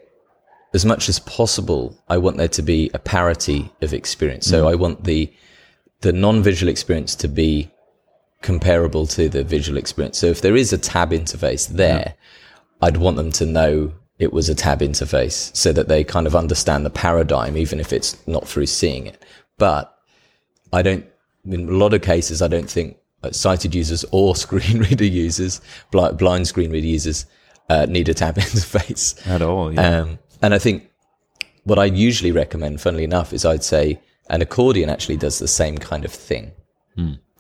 as 0.74 0.86
much 0.86 1.08
as 1.10 1.20
possible, 1.20 1.96
I 2.10 2.18
want 2.18 2.38
there 2.38 2.48
to 2.50 2.62
be 2.62 2.90
a 2.94 3.00
parity 3.00 3.72
of 3.82 3.94
experience. 3.94 4.48
So 4.48 4.68
I 4.68 4.76
want 4.76 5.04
the 5.04 5.32
the 6.02 6.12
non-visual 6.12 6.70
experience 6.70 7.16
to 7.16 7.28
be 7.28 7.72
comparable 8.42 9.08
to 9.08 9.30
the 9.30 9.44
visual 9.44 9.78
experience. 9.78 10.18
So 10.18 10.28
if 10.28 10.42
there 10.42 10.56
is 10.56 10.74
a 10.74 10.78
tab 10.78 11.12
interface 11.12 11.68
there, 11.68 12.16
I'd 12.82 12.98
want 12.98 13.16
them 13.18 13.32
to 13.34 13.46
know 13.46 13.94
it 14.24 14.34
was 14.34 14.50
a 14.50 14.56
tab 14.56 14.80
interface 14.80 15.56
so 15.56 15.72
that 15.74 15.88
they 15.88 16.04
kind 16.04 16.26
of 16.26 16.36
understand 16.36 16.86
the 16.86 16.90
paradigm, 16.90 17.56
even 17.58 17.80
if 17.80 17.94
it's 17.94 18.18
not 18.28 18.48
through 18.48 18.66
seeing 18.66 19.06
it. 19.06 19.24
But 19.58 19.96
I 20.72 20.82
don't, 20.82 21.06
in 21.46 21.70
a 21.70 21.74
lot 21.74 21.94
of 21.94 22.02
cases, 22.02 22.42
I 22.42 22.48
don't 22.48 22.70
think 22.70 22.98
uh, 23.24 23.32
sighted 23.32 23.76
users 23.76 24.04
or 24.12 24.36
screen 24.46 24.80
reader 24.80 25.06
users, 25.06 25.62
blind, 25.92 26.48
screen 26.48 26.72
reader 26.72 26.88
users, 26.88 27.26
uh, 27.70 27.86
need 27.86 28.10
a 28.10 28.14
tab 28.14 28.36
interface. 28.38 29.26
at 29.28 29.42
all. 29.42 29.74
Yeah. 29.74 30.00
Um, 30.00 30.20
and 30.42 30.54
I 30.54 30.60
think 30.60 30.90
what 31.64 31.80
I 31.80 31.86
usually 31.86 32.32
recommend, 32.32 32.82
funnily 32.82 33.04
enough, 33.04 33.34
is 33.34 33.46
I'd 33.46 33.64
say 33.64 34.00
an 34.30 34.42
accordion 34.42 34.90
actually 34.90 35.18
does 35.18 35.40
the 35.40 35.48
same 35.48 35.78
kind 35.78 36.06
of 36.06 36.12
thing, 36.12 36.52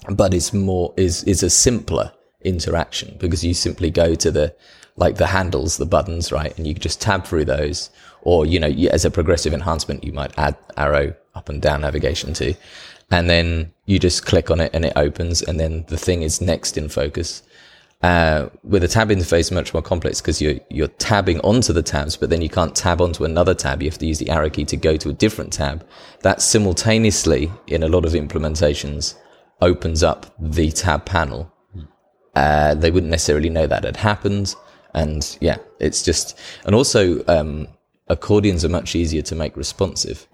but 0.09 0.33
it's 0.33 0.53
more 0.53 0.93
is 0.97 1.23
is 1.23 1.43
a 1.43 1.49
simpler 1.49 2.11
interaction 2.41 3.15
because 3.19 3.43
you 3.43 3.53
simply 3.53 3.89
go 3.89 4.15
to 4.15 4.31
the 4.31 4.55
like 4.95 5.15
the 5.15 5.27
handles, 5.27 5.77
the 5.77 5.85
buttons, 5.85 6.31
right, 6.31 6.55
and 6.57 6.67
you 6.67 6.73
just 6.73 7.01
tab 7.01 7.25
through 7.25 7.45
those, 7.45 7.89
or 8.21 8.45
you 8.45 8.59
know, 8.59 8.67
as 8.91 9.05
a 9.05 9.11
progressive 9.11 9.53
enhancement, 9.53 10.03
you 10.03 10.13
might 10.13 10.37
add 10.37 10.55
arrow 10.77 11.13
up 11.35 11.49
and 11.49 11.61
down 11.61 11.81
navigation 11.81 12.33
to, 12.33 12.53
and 13.11 13.29
then 13.29 13.71
you 13.85 13.99
just 13.99 14.25
click 14.25 14.51
on 14.51 14.59
it 14.59 14.71
and 14.73 14.85
it 14.85 14.93
opens, 14.95 15.41
and 15.41 15.59
then 15.59 15.85
the 15.87 15.97
thing 15.97 16.21
is 16.21 16.41
next 16.41 16.77
in 16.77 16.89
focus. 16.89 17.43
Uh, 18.03 18.49
with 18.63 18.83
a 18.83 18.87
tab 18.87 19.09
interface, 19.09 19.49
much 19.49 19.73
more 19.73 19.81
complex 19.81 20.19
because 20.19 20.41
you're 20.41 20.59
you're 20.69 20.89
tabbing 20.89 21.39
onto 21.39 21.71
the 21.71 21.81
tabs, 21.81 22.17
but 22.17 22.29
then 22.29 22.41
you 22.41 22.49
can't 22.49 22.75
tab 22.75 22.99
onto 22.99 23.23
another 23.23 23.53
tab. 23.53 23.81
You 23.81 23.89
have 23.89 23.97
to 23.99 24.05
use 24.05 24.19
the 24.19 24.29
arrow 24.29 24.49
key 24.49 24.65
to 24.65 24.75
go 24.75 24.97
to 24.97 25.09
a 25.09 25.13
different 25.13 25.53
tab. 25.53 25.87
That 26.21 26.41
simultaneously, 26.41 27.49
in 27.67 27.81
a 27.81 27.87
lot 27.87 28.03
of 28.03 28.11
implementations, 28.11 29.15
opens 29.61 30.03
up 30.03 30.35
the 30.37 30.69
tab 30.71 31.05
panel. 31.05 31.49
Uh, 32.35 32.75
they 32.75 32.91
wouldn't 32.91 33.11
necessarily 33.11 33.49
know 33.49 33.67
that 33.67 33.85
had 33.85 33.95
happened, 33.95 34.53
and 34.93 35.37
yeah, 35.41 35.57
it's 35.79 36.03
just 36.03 36.37
and 36.65 36.75
also 36.75 37.23
um, 37.27 37.67
accordions 38.07 38.63
are 38.63 38.69
much 38.69 38.95
easier 38.95 39.21
to 39.23 39.35
make 39.35 39.57
responsive, 39.57 40.27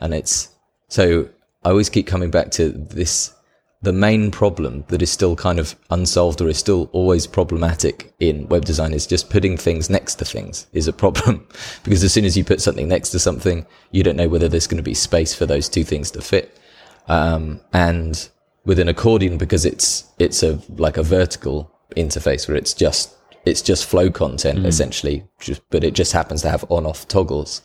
and 0.00 0.14
it's 0.14 0.48
so 0.88 1.28
I 1.64 1.70
always 1.70 1.88
keep 1.88 2.06
coming 2.06 2.30
back 2.30 2.50
to 2.52 2.70
this 2.70 3.34
the 3.82 3.92
main 3.92 4.30
problem 4.30 4.84
that 4.88 5.02
is 5.02 5.10
still 5.10 5.36
kind 5.36 5.58
of 5.58 5.76
unsolved 5.90 6.40
or 6.40 6.48
is 6.48 6.58
still 6.58 6.88
always 6.92 7.26
problematic 7.26 8.12
in 8.18 8.48
web 8.48 8.64
design 8.64 8.92
is 8.92 9.06
just 9.06 9.30
putting 9.30 9.56
things 9.56 9.90
next 9.90 10.16
to 10.16 10.24
things 10.24 10.66
is 10.72 10.88
a 10.88 10.92
problem. 10.92 11.46
Because 11.84 12.02
as 12.02 12.12
soon 12.12 12.24
as 12.24 12.36
you 12.36 12.44
put 12.44 12.60
something 12.60 12.88
next 12.88 13.10
to 13.10 13.18
something, 13.18 13.66
you 13.92 14.02
don't 14.02 14.16
know 14.16 14.28
whether 14.28 14.48
there's 14.48 14.66
going 14.66 14.78
to 14.78 14.82
be 14.82 14.94
space 14.94 15.34
for 15.34 15.46
those 15.46 15.68
two 15.68 15.84
things 15.84 16.10
to 16.12 16.20
fit. 16.20 16.58
Um, 17.06 17.60
and 17.72 18.28
with 18.64 18.80
an 18.80 18.88
accordion, 18.88 19.38
because 19.38 19.64
it's, 19.64 20.04
it's 20.18 20.42
a, 20.42 20.58
like 20.70 20.96
a 20.96 21.04
vertical 21.04 21.70
interface 21.96 22.48
where 22.48 22.56
it's 22.56 22.74
just, 22.74 23.14
it's 23.46 23.62
just 23.62 23.86
flow 23.86 24.10
content 24.10 24.66
essentially, 24.66 25.24
just, 25.40 25.62
but 25.70 25.84
it 25.84 25.94
just 25.94 26.12
happens 26.12 26.42
to 26.42 26.50
have 26.50 26.64
on 26.68 26.84
off 26.84 27.06
toggles. 27.08 27.62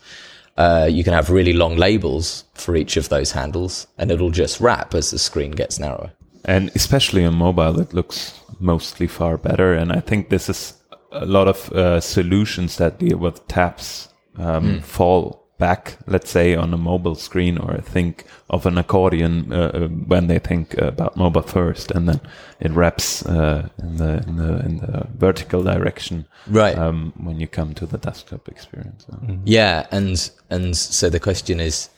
Uh, 0.58 0.88
you 0.90 1.04
can 1.04 1.14
have 1.14 1.30
really 1.30 1.54
long 1.54 1.76
labels 1.76 2.44
for 2.54 2.76
each 2.76 2.98
of 2.98 3.10
those 3.10 3.32
handles 3.32 3.88
and 3.98 4.12
it'll 4.12 4.30
just 4.30 4.60
wrap 4.60 4.94
as 4.94 5.12
the 5.12 5.20
screen 5.20 5.52
gets 5.52 5.80
narrower. 5.80 6.12
and 6.46 6.72
especially 6.76 7.26
on 7.26 7.36
mobile, 7.36 7.80
it 7.80 7.94
looks 7.94 8.40
mostly 8.60 9.08
far 9.08 9.38
better. 9.38 9.74
And 9.74 9.92
I 9.92 10.00
think 10.00 10.30
this 10.30 10.50
is 10.50 10.74
a 11.12 11.26
lot 11.26 11.48
of 11.48 11.72
uh, 11.72 12.00
solutions 12.00 12.78
that 12.78 13.00
deal 13.00 13.18
with 13.18 13.48
tabs 13.48 14.10
um, 14.38 14.82
fall 14.82 15.41
back, 15.62 15.98
let's 16.08 16.32
say, 16.32 16.56
on 16.56 16.74
a 16.74 16.78
mobile 16.78 17.16
screen, 17.16 17.58
or 17.58 17.78
think 17.78 18.26
of 18.50 18.66
an 18.66 18.78
accordion 18.78 19.54
uh, 19.54 19.72
uh, 19.74 19.88
when 19.88 20.28
they 20.28 20.40
think 20.40 20.76
about 20.78 21.16
mobile 21.16 21.44
first, 21.44 21.92
and 21.92 22.10
then 22.10 22.20
it 22.60 22.72
wraps 22.72 23.26
uh, 23.26 23.70
in 23.78 23.98
the 23.98 24.14
in 24.28 24.36
the 24.38 24.66
in 24.66 24.78
the 24.78 25.08
vertical 25.18 25.64
direction, 25.64 26.26
Right. 26.48 26.78
Um, 26.78 27.14
when 27.18 27.40
you 27.40 27.48
come 27.48 27.74
to 27.76 27.86
the 27.86 27.98
desktop 27.98 28.48
experience. 28.48 29.06
So. 29.06 29.18
Yeah, 29.46 29.86
and 29.92 30.32
and 30.50 30.76
so 30.76 31.10
the 31.10 31.20
question 31.20 31.60
is, 31.60 31.90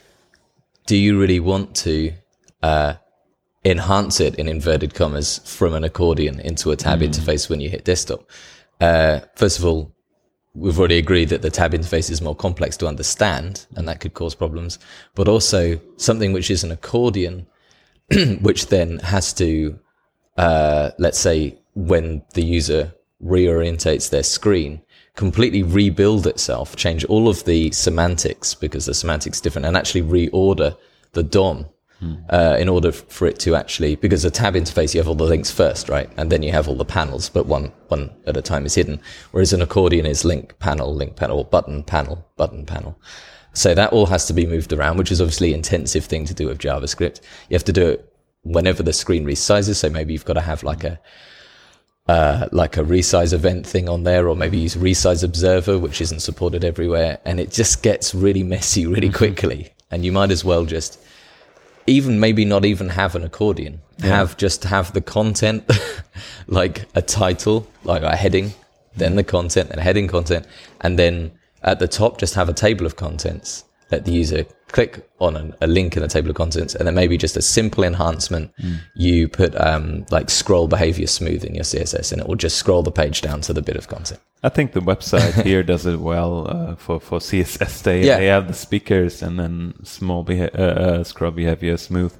do 0.85 0.95
you 0.95 1.19
really 1.19 1.39
want 1.39 1.75
to 1.87 2.11
uh, 2.61 2.93
enhance 3.63 4.19
it 4.19 4.35
in 4.35 4.47
inverted 4.47 4.93
commas 4.93 5.39
from 5.45 5.73
an 5.73 5.83
accordion 5.83 6.39
into 6.39 6.71
a 6.71 6.75
tab 6.75 6.99
interface 6.99 7.49
when 7.49 7.61
you 7.61 7.69
hit 7.69 7.85
desktop? 7.85 8.29
Uh, 8.81 9.21
first 9.35 9.59
of 9.59 9.65
all, 9.65 9.93
we've 10.53 10.77
already 10.77 10.97
agreed 10.97 11.29
that 11.29 11.41
the 11.41 11.49
tab 11.49 11.73
interface 11.73 12.09
is 12.09 12.21
more 12.21 12.35
complex 12.35 12.77
to 12.77 12.87
understand, 12.87 13.65
and 13.75 13.87
that 13.87 13.99
could 13.99 14.13
cause 14.13 14.35
problems. 14.35 14.79
But 15.15 15.27
also 15.27 15.79
something 15.97 16.33
which 16.33 16.51
is 16.51 16.63
an 16.63 16.71
accordion, 16.71 17.47
which 18.41 18.67
then 18.67 18.99
has 18.99 19.33
to, 19.33 19.79
uh, 20.37 20.91
let's 20.99 21.19
say, 21.19 21.59
when 21.75 22.23
the 22.33 22.43
user 22.43 22.93
reorientates 23.23 24.09
their 24.09 24.23
screen, 24.23 24.81
completely 25.15 25.63
rebuild 25.63 26.27
itself, 26.27 26.75
change 26.75 27.03
all 27.05 27.27
of 27.27 27.43
the 27.45 27.71
semantics 27.71 28.53
because 28.53 28.85
the 28.85 28.93
semantics 28.93 29.41
different, 29.41 29.65
and 29.65 29.77
actually 29.77 30.01
reorder 30.01 30.77
the 31.13 31.23
DOM 31.23 31.65
uh, 32.29 32.55
in 32.59 32.69
order 32.69 32.91
for 32.91 33.27
it 33.27 33.39
to 33.39 33.55
actually 33.55 33.95
because 33.95 34.25
a 34.25 34.31
tab 34.31 34.55
interface 34.55 34.93
you 34.93 34.99
have 34.99 35.07
all 35.07 35.15
the 35.15 35.23
links 35.23 35.51
first, 35.51 35.89
right, 35.89 36.09
and 36.17 36.31
then 36.31 36.43
you 36.43 36.51
have 36.51 36.67
all 36.67 36.75
the 36.75 36.85
panels, 36.85 37.29
but 37.29 37.45
one 37.45 37.71
one 37.87 38.11
at 38.25 38.37
a 38.37 38.41
time 38.41 38.65
is 38.65 38.75
hidden. 38.75 38.99
Whereas 39.31 39.53
an 39.53 39.61
accordion 39.61 40.05
is 40.05 40.25
link 40.25 40.57
panel, 40.59 40.93
link 40.93 41.15
panel, 41.15 41.43
button 41.43 41.83
panel, 41.83 42.25
button 42.37 42.65
panel. 42.65 42.97
So 43.53 43.75
that 43.75 43.93
all 43.93 44.07
has 44.07 44.25
to 44.27 44.33
be 44.33 44.47
moved 44.47 44.73
around, 44.73 44.97
which 44.97 45.11
is 45.11 45.21
obviously 45.21 45.49
an 45.49 45.57
intensive 45.57 46.05
thing 46.05 46.25
to 46.25 46.33
do 46.33 46.47
with 46.47 46.57
JavaScript. 46.57 47.21
You 47.49 47.55
have 47.55 47.63
to 47.65 47.73
do 47.73 47.89
it 47.89 48.13
whenever 48.43 48.83
the 48.83 48.93
screen 48.93 49.25
resizes. 49.25 49.75
So 49.75 49.89
maybe 49.89 50.13
you've 50.13 50.25
got 50.25 50.33
to 50.33 50.41
have 50.41 50.63
like 50.63 50.83
a 50.83 50.99
uh, 52.07 52.49
like 52.51 52.75
a 52.75 52.83
resize 52.83 53.31
event 53.31 53.65
thing 53.65 53.87
on 53.87 54.03
there, 54.03 54.27
or 54.27 54.35
maybe 54.35 54.57
use 54.57 54.75
resize 54.75 55.23
observer, 55.23 55.79
which 55.79 56.01
isn't 56.01 56.19
supported 56.19 56.65
everywhere, 56.65 57.19
and 57.25 57.39
it 57.39 57.51
just 57.51 57.81
gets 57.81 58.13
really 58.13 58.43
messy 58.43 58.85
really 58.85 59.09
quickly. 59.09 59.71
And 59.89 60.03
you 60.03 60.11
might 60.11 60.31
as 60.31 60.43
well 60.43 60.65
just 60.65 60.99
even 61.87 62.19
maybe 62.19 62.45
not 62.45 62.65
even 62.65 62.89
have 62.89 63.15
an 63.15 63.23
accordion, 63.23 63.81
have 63.99 64.37
just 64.37 64.63
have 64.63 64.93
the 64.93 65.01
content 65.01 65.69
like 66.47 66.85
a 66.95 67.01
title, 67.01 67.67
like 67.83 68.03
a 68.03 68.15
heading, 68.15 68.53
then 68.95 69.15
the 69.15 69.23
content, 69.23 69.69
and 69.71 69.79
heading 69.79 70.07
content, 70.07 70.45
and 70.81 70.97
then 70.97 71.31
at 71.61 71.79
the 71.79 71.87
top 71.87 72.17
just 72.17 72.35
have 72.35 72.49
a 72.49 72.53
table 72.53 72.85
of 72.85 72.95
contents. 72.95 73.65
Let 73.91 74.05
the 74.05 74.11
user 74.11 74.45
click 74.73 75.07
on 75.19 75.37
an, 75.37 75.53
a 75.61 75.67
link 75.67 75.95
in 75.95 76.01
the 76.01 76.09
table 76.09 76.29
of 76.29 76.35
contents, 76.35 76.75
and 76.75 76.85
then 76.85 76.95
maybe 76.95 77.15
just 77.17 77.37
a 77.37 77.41
simple 77.41 77.83
enhancement. 77.85 78.51
You 78.95 79.29
put 79.29 79.55
um, 79.55 80.05
like 80.11 80.29
scroll 80.29 80.67
behavior 80.67 81.07
smooth 81.07 81.45
in 81.45 81.55
your 81.55 81.63
CSS, 81.63 82.11
and 82.11 82.19
it 82.21 82.27
will 82.27 82.35
just 82.35 82.57
scroll 82.57 82.83
the 82.83 82.91
page 82.91 83.21
down 83.21 83.39
to 83.41 83.53
the 83.53 83.61
bit 83.61 83.77
of 83.77 83.87
content. 83.87 84.19
I 84.43 84.49
think 84.49 84.73
the 84.73 84.81
website 84.81 85.41
here 85.49 85.63
does 85.63 85.85
it 85.85 85.99
well 86.01 86.47
uh, 86.49 86.75
for 86.75 86.99
for 86.99 87.19
CSS. 87.19 87.83
They 87.83 88.03
Yeah. 88.05 88.17
they 88.17 88.25
have 88.27 88.47
the 88.49 88.53
speakers 88.53 89.21
and 89.23 89.39
then 89.39 89.73
small 89.85 90.23
beha- 90.23 90.51
uh, 90.59 90.81
uh, 90.99 91.03
scroll 91.05 91.31
behavior 91.31 91.77
smooth, 91.77 92.13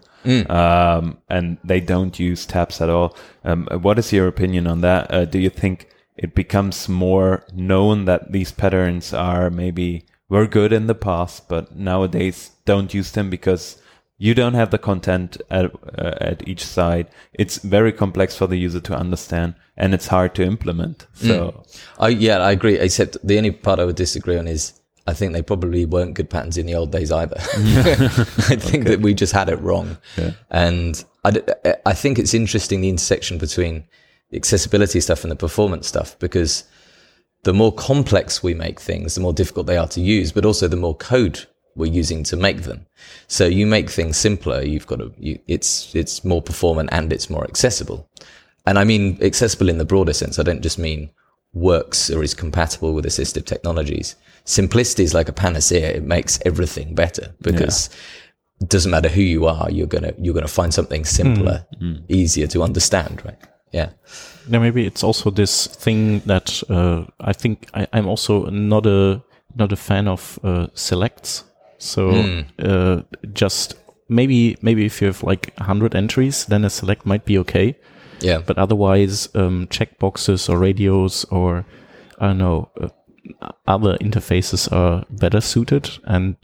um, 0.49 1.17
and 1.29 1.57
they 1.63 1.79
don't 1.81 2.17
use 2.19 2.45
tabs 2.45 2.79
at 2.81 2.89
all. 2.89 3.15
Um, 3.43 3.67
what 3.81 3.99
is 3.99 4.13
your 4.13 4.27
opinion 4.27 4.67
on 4.67 4.81
that? 4.81 5.11
Uh, 5.13 5.25
do 5.25 5.39
you 5.39 5.49
think 5.49 5.89
it 6.15 6.35
becomes 6.35 6.87
more 6.87 7.43
known 7.53 8.05
that 8.05 8.31
these 8.31 8.51
patterns 8.51 9.13
are 9.13 9.49
maybe 9.49 10.05
were 10.29 10.47
good 10.47 10.73
in 10.73 10.87
the 10.87 10.95
past, 10.95 11.47
but 11.47 11.75
nowadays 11.75 12.51
don't 12.65 12.93
use 12.93 13.11
them 13.11 13.29
because 13.29 13.81
you 14.17 14.33
don't 14.33 14.53
have 14.53 14.71
the 14.71 14.77
content 14.77 15.41
at, 15.49 15.71
uh, 15.97 16.15
at 16.21 16.47
each 16.47 16.65
side. 16.65 17.07
It's 17.33 17.57
very 17.57 17.91
complex 17.91 18.35
for 18.35 18.47
the 18.47 18.57
user 18.57 18.79
to 18.81 18.95
understand, 18.95 19.55
and 19.75 19.93
it's 19.93 20.07
hard 20.07 20.33
to 20.35 20.43
implement. 20.43 21.07
So. 21.13 21.63
I 21.99 22.09
yeah, 22.09 22.37
I 22.37 22.51
agree. 22.51 22.77
Except 22.79 23.17
the 23.23 23.37
only 23.37 23.51
part 23.51 23.79
I 23.79 23.85
would 23.85 23.95
disagree 23.95 24.37
on 24.37 24.47
is 24.47 24.79
I 25.05 25.13
think 25.13 25.33
they 25.33 25.41
probably 25.41 25.85
weren't 25.85 26.13
good 26.13 26.29
patterns 26.29 26.57
in 26.57 26.65
the 26.65 26.75
old 26.75 26.91
days 26.91 27.11
either. 27.11 27.35
I 27.39 28.55
think 28.55 28.85
that 28.85 29.01
we 29.01 29.13
just 29.13 29.33
had 29.33 29.49
it 29.49 29.59
wrong. 29.59 29.97
And 30.49 31.03
I, 31.25 31.41
I 31.85 31.93
think 31.93 32.17
it's 32.17 32.33
interesting 32.33 32.81
the 32.81 32.89
intersection 32.89 33.37
between 33.37 33.83
the 34.29 34.37
accessibility 34.37 35.01
stuff 35.01 35.23
and 35.23 35.31
the 35.31 35.35
performance 35.35 35.87
stuff 35.87 36.17
because 36.19 36.63
the 37.43 37.53
more 37.53 37.73
complex 37.73 38.41
we 38.41 38.53
make 38.53 38.79
things, 38.79 39.15
the 39.15 39.21
more 39.21 39.33
difficult 39.33 39.67
they 39.67 39.77
are 39.77 39.87
to 39.89 40.01
use, 40.01 40.31
but 40.31 40.45
also 40.45 40.67
the 40.67 40.75
more 40.75 40.95
code 40.95 41.45
we're 41.75 41.91
using 41.91 42.23
to 42.23 42.37
make 42.37 42.63
them. 42.63 42.85
So 43.27 43.45
you 43.45 43.65
make 43.65 43.89
things 43.89 44.17
simpler, 44.17 44.61
you've 44.61 44.87
got 44.87 44.99
to, 44.99 45.13
you, 45.17 45.39
it's, 45.47 45.93
it's 45.95 46.23
more 46.23 46.41
performant 46.41 46.89
and 46.91 47.11
it's 47.11 47.29
more 47.29 47.43
accessible. 47.43 48.09
And 48.65 48.79
I 48.79 48.83
mean 48.83 49.17
accessible 49.21 49.69
in 49.69 49.77
the 49.77 49.85
broader 49.85 50.13
sense. 50.13 50.39
I 50.39 50.43
don't 50.43 50.61
just 50.61 50.79
mean 50.79 51.09
works 51.53 52.09
or 52.09 52.23
is 52.23 52.33
compatible 52.33 52.93
with 52.93 53.05
assistive 53.05 53.45
technologies. 53.45 54.15
Simplicity 54.45 55.03
is 55.03 55.13
like 55.13 55.29
a 55.29 55.33
panacea. 55.33 55.89
It 55.89 56.03
makes 56.03 56.39
everything 56.45 56.95
better 56.95 57.33
because 57.41 57.89
it 58.61 58.69
doesn't 58.69 58.91
matter 58.91 59.09
who 59.09 59.21
you 59.21 59.45
are, 59.45 59.69
you're 59.69 59.87
gonna 59.87 60.13
you're 60.17 60.33
gonna 60.33 60.47
find 60.47 60.73
something 60.73 61.03
simpler, 61.03 61.65
mm. 61.81 61.97
Mm. 61.97 62.03
easier 62.07 62.47
to 62.47 62.63
understand, 62.63 63.21
right? 63.25 63.37
Yeah. 63.73 63.89
Now 64.47 64.59
maybe 64.59 64.85
it's 64.85 65.03
also 65.03 65.31
this 65.31 65.67
thing 65.67 66.21
that 66.25 66.63
uh, 66.69 67.05
I 67.19 67.33
think 67.33 67.69
I, 67.73 67.87
I'm 67.91 68.07
also 68.07 68.45
not 68.49 68.85
a 68.85 69.21
not 69.55 69.71
a 69.71 69.75
fan 69.75 70.07
of 70.07 70.39
uh, 70.43 70.67
selects. 70.73 71.43
So 71.79 72.43
uh, 72.59 73.01
just 73.33 73.75
maybe 74.07 74.57
maybe 74.61 74.85
if 74.85 75.01
you 75.01 75.07
have 75.07 75.23
like 75.23 75.57
hundred 75.57 75.95
entries, 75.95 76.45
then 76.45 76.63
a 76.63 76.69
select 76.69 77.05
might 77.05 77.25
be 77.25 77.37
okay. 77.39 77.75
Yeah. 78.19 78.39
But 78.45 78.57
otherwise, 78.57 79.27
um, 79.35 79.67
checkboxes 79.67 80.49
or 80.49 80.57
radios 80.57 81.25
or 81.25 81.65
I 82.19 82.27
don't 82.27 82.37
know 82.37 82.69
uh, 82.79 82.89
other 83.67 83.97
interfaces 83.97 84.71
are 84.71 85.03
better 85.09 85.41
suited, 85.41 85.89
and 86.05 86.35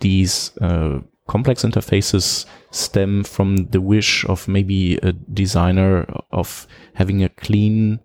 these 0.00 0.56
uh, 0.60 1.00
complex 1.28 1.62
interfaces 1.62 2.46
stem 2.70 3.22
from 3.22 3.68
the 3.68 3.80
wish 3.80 4.24
of 4.24 4.48
maybe 4.48 4.96
a 4.96 5.12
designer 5.12 6.04
of 6.32 6.66
having 6.94 7.22
a 7.22 7.28
clean 7.28 8.00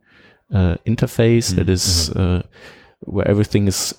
uh, 0.54 0.76
interface 0.86 1.56
that 1.56 1.70
is, 1.70 2.12
uh, 2.12 2.44
where 3.00 3.28
everything 3.28 3.68
is 3.68 3.96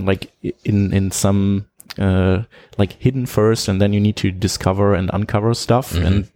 like 0.00 0.32
in 0.64 0.92
in 0.94 1.10
some 1.10 1.66
uh, 1.98 2.42
like 2.78 2.92
hidden 2.94 3.26
first, 3.26 3.68
and 3.68 3.80
then 3.80 3.92
you 3.92 4.00
need 4.00 4.16
to 4.16 4.30
discover 4.30 4.94
and 4.94 5.10
uncover 5.12 5.52
stuff, 5.54 5.92
and 5.94 6.30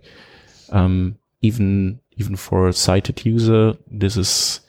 um, 0.70 1.18
even 1.40 2.00
even 2.18 2.37
for 2.37 2.68
a 2.68 2.72
sighted 2.72 3.24
user, 3.24 3.74
this 3.90 4.16
is 4.16 4.61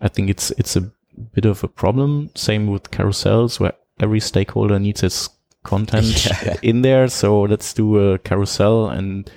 I 0.00 0.08
think 0.08 0.30
it's 0.30 0.50
it's 0.52 0.76
a 0.76 0.90
bit 1.34 1.44
of 1.44 1.64
a 1.64 1.68
problem. 1.68 2.30
Same 2.34 2.68
with 2.68 2.90
carousels, 2.90 3.60
where 3.60 3.74
every 4.00 4.20
stakeholder 4.20 4.78
needs 4.78 5.02
its 5.02 5.28
content 5.66 6.06
Yeah. 6.26 6.56
in 6.70 6.82
there. 6.82 7.08
So 7.08 7.42
let's 7.42 7.74
do 7.74 8.12
a 8.12 8.18
carousel, 8.18 8.88
and 8.88 9.30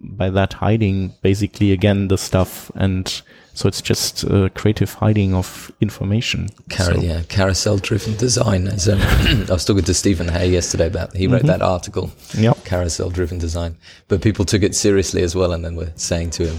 by 0.00 0.30
that 0.30 0.52
hiding 0.54 1.12
basically 1.22 1.72
again 1.72 2.08
the 2.08 2.16
stuff, 2.18 2.70
and 2.74 3.22
so 3.54 3.68
it's 3.68 3.82
just 3.82 4.24
uh, 4.24 4.48
creative 4.54 4.94
hiding 4.94 5.34
of 5.34 5.70
information. 5.80 6.48
Car- 6.70 6.94
So- 6.94 7.00
yeah, 7.02 7.22
carousel 7.28 7.76
driven 7.78 8.16
design. 8.16 8.66
As, 8.68 8.88
um, 8.88 9.00
I 9.50 9.52
was 9.52 9.64
talking 9.64 9.84
to 9.84 9.94
Stephen 9.94 10.28
Hay 10.28 10.48
yesterday 10.50 10.86
about 10.86 11.14
he 11.16 11.26
wrote 11.26 11.46
that 11.46 11.62
article, 11.62 12.10
Yep. 12.38 12.64
carousel 12.64 13.10
driven 13.10 13.38
design. 13.38 13.76
But 14.08 14.22
people 14.22 14.44
took 14.44 14.62
it 14.62 14.74
seriously 14.74 15.22
as 15.22 15.34
well, 15.34 15.52
and 15.52 15.64
then 15.64 15.76
were 15.76 15.92
saying 15.96 16.30
to 16.38 16.46
him, 16.46 16.58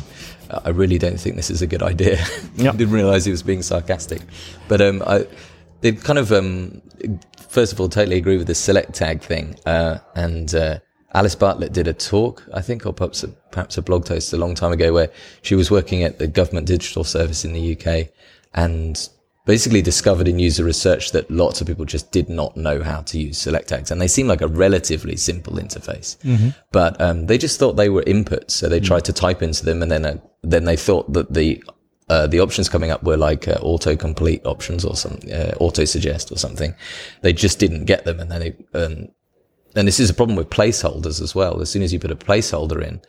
"I 0.66 0.70
really 0.70 0.98
don't 1.00 1.20
think 1.20 1.36
this 1.36 1.50
is 1.50 1.62
a 1.62 1.68
good 1.68 1.82
idea." 1.84 2.18
Yep. 2.58 2.76
Didn't 2.80 2.94
realize 2.94 3.26
he 3.26 3.32
was 3.32 3.44
being 3.44 3.64
sarcastic. 3.64 4.22
But 4.68 4.80
um, 4.82 5.02
I, 5.08 5.26
they 5.82 5.92
kind 5.94 6.20
of 6.20 6.32
um, 6.32 6.82
first 7.54 7.72
of 7.72 7.80
all 7.80 7.88
totally 7.88 8.18
agree 8.18 8.38
with 8.38 8.48
the 8.48 8.56
select 8.56 8.94
tag 8.94 9.22
thing, 9.22 9.56
uh, 9.66 10.00
and. 10.16 10.54
Uh, 10.54 10.80
Alice 11.16 11.36
Bartlett 11.36 11.74
did 11.74 11.88
a 11.88 11.94
talk, 11.94 12.44
I 12.56 12.62
think, 12.62 12.88
or 12.88 12.92
perhaps 12.92 13.24
a, 13.24 13.28
perhaps 13.28 13.78
a 13.78 13.84
blog 13.84 14.04
post 14.04 14.34
a 14.34 14.38
long 14.38 14.56
time 14.56 14.72
ago, 14.72 14.92
where 14.94 15.12
she 15.44 15.54
was 15.54 15.70
working 15.70 16.02
at 16.02 16.18
the 16.18 16.26
government 16.26 16.66
digital 16.66 17.04
service 17.04 17.46
in 17.46 17.54
the 17.54 17.78
UK, 17.78 18.10
and 18.56 19.10
basically 19.46 19.82
discovered 19.84 20.28
in 20.28 20.40
user 20.40 20.64
research 20.64 21.12
that 21.12 21.30
lots 21.30 21.62
of 21.62 21.68
people 21.68 21.86
just 21.86 22.12
did 22.12 22.30
not 22.30 22.58
know 22.58 22.82
how 22.82 23.02
to 23.02 23.20
use 23.20 23.38
select 23.38 23.70
tags, 23.70 23.92
and 23.92 24.02
they 24.02 24.08
seem 24.08 24.28
like 24.28 24.42
a 24.42 24.48
relatively 24.48 25.16
simple 25.16 25.54
interface, 25.58 26.18
but 26.72 27.00
um, 27.00 27.28
they 27.28 27.38
just 27.38 27.60
thought 27.60 27.74
they 27.74 27.90
were 27.90 28.04
inputs, 28.04 28.52
so 28.52 28.68
they 28.68 28.80
tried 28.80 29.06
to 29.06 29.14
type 29.14 29.44
into 29.44 29.64
them, 29.66 29.84
and 29.84 29.92
then 29.92 30.06
uh, 30.06 30.18
then 30.42 30.64
they 30.66 30.76
thought 30.76 31.14
that 31.14 31.32
the 31.32 31.64
uh, 32.14 32.28
the 32.28 32.40
options 32.40 32.70
coming 32.70 32.92
up 32.92 33.04
were 33.04 33.18
like 33.18 33.48
uh, 33.48 33.58
autocomplete 33.58 34.46
options 34.46 34.86
or 34.86 34.96
some 34.96 35.18
uh, 35.32 35.52
auto 35.60 35.84
suggest 35.84 36.32
or 36.32 36.38
something. 36.38 36.76
They 37.22 37.34
just 37.34 37.58
didn't 37.58 37.86
get 37.86 38.06
them, 38.06 38.20
and 38.20 38.30
then 38.32 38.40
they, 38.42 38.52
um, 38.80 39.08
and 39.76 39.88
this 39.88 40.00
is 40.00 40.12
a 40.12 40.14
problem 40.14 40.36
with 40.38 40.50
placeholders 40.50 41.22
as 41.22 41.34
well. 41.34 41.60
As 41.60 41.72
soon 41.72 41.82
as 41.82 41.92
you 41.92 42.00
put 42.00 42.12
a 42.12 42.16
placeholder 42.16 42.86
in, 42.88 43.02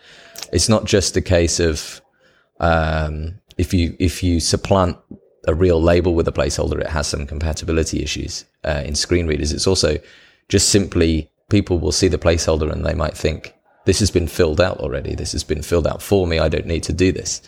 it's 0.53 0.71
not 0.71 0.87
just 0.87 1.17
a 1.19 1.21
case 1.21 1.61
of 1.61 2.01
um, 2.61 3.41
if 3.59 3.75
you 3.75 3.95
if 3.99 4.23
you 4.23 4.41
supplant 4.41 4.97
a 5.47 5.55
real 5.55 5.81
label 5.83 6.15
with 6.15 6.27
a 6.27 6.33
placeholder, 6.33 6.81
it 6.81 6.87
has 6.87 7.07
some 7.07 7.27
compatibility 7.27 8.03
issues 8.03 8.47
uh, 8.65 8.83
in 8.87 8.95
screen 8.95 9.27
readers. 9.27 9.53
It's 9.53 9.67
also 9.67 9.99
just 10.49 10.71
simply 10.71 11.31
people 11.51 11.79
will 11.79 11.93
see 11.93 12.09
the 12.09 12.19
placeholder 12.19 12.73
and 12.73 12.87
they 12.87 12.95
might 12.95 13.17
think 13.17 13.55
this 13.87 13.99
has 14.01 14.11
been 14.11 14.27
filled 14.29 14.61
out 14.61 14.79
already. 14.79 15.15
This 15.15 15.33
has 15.33 15.45
been 15.45 15.63
filled 15.63 15.87
out 15.87 16.01
for 16.03 16.27
me. 16.27 16.39
I 16.39 16.49
don't 16.49 16.67
need 16.67 16.83
to 16.85 16.93
do 16.93 17.13
this. 17.13 17.43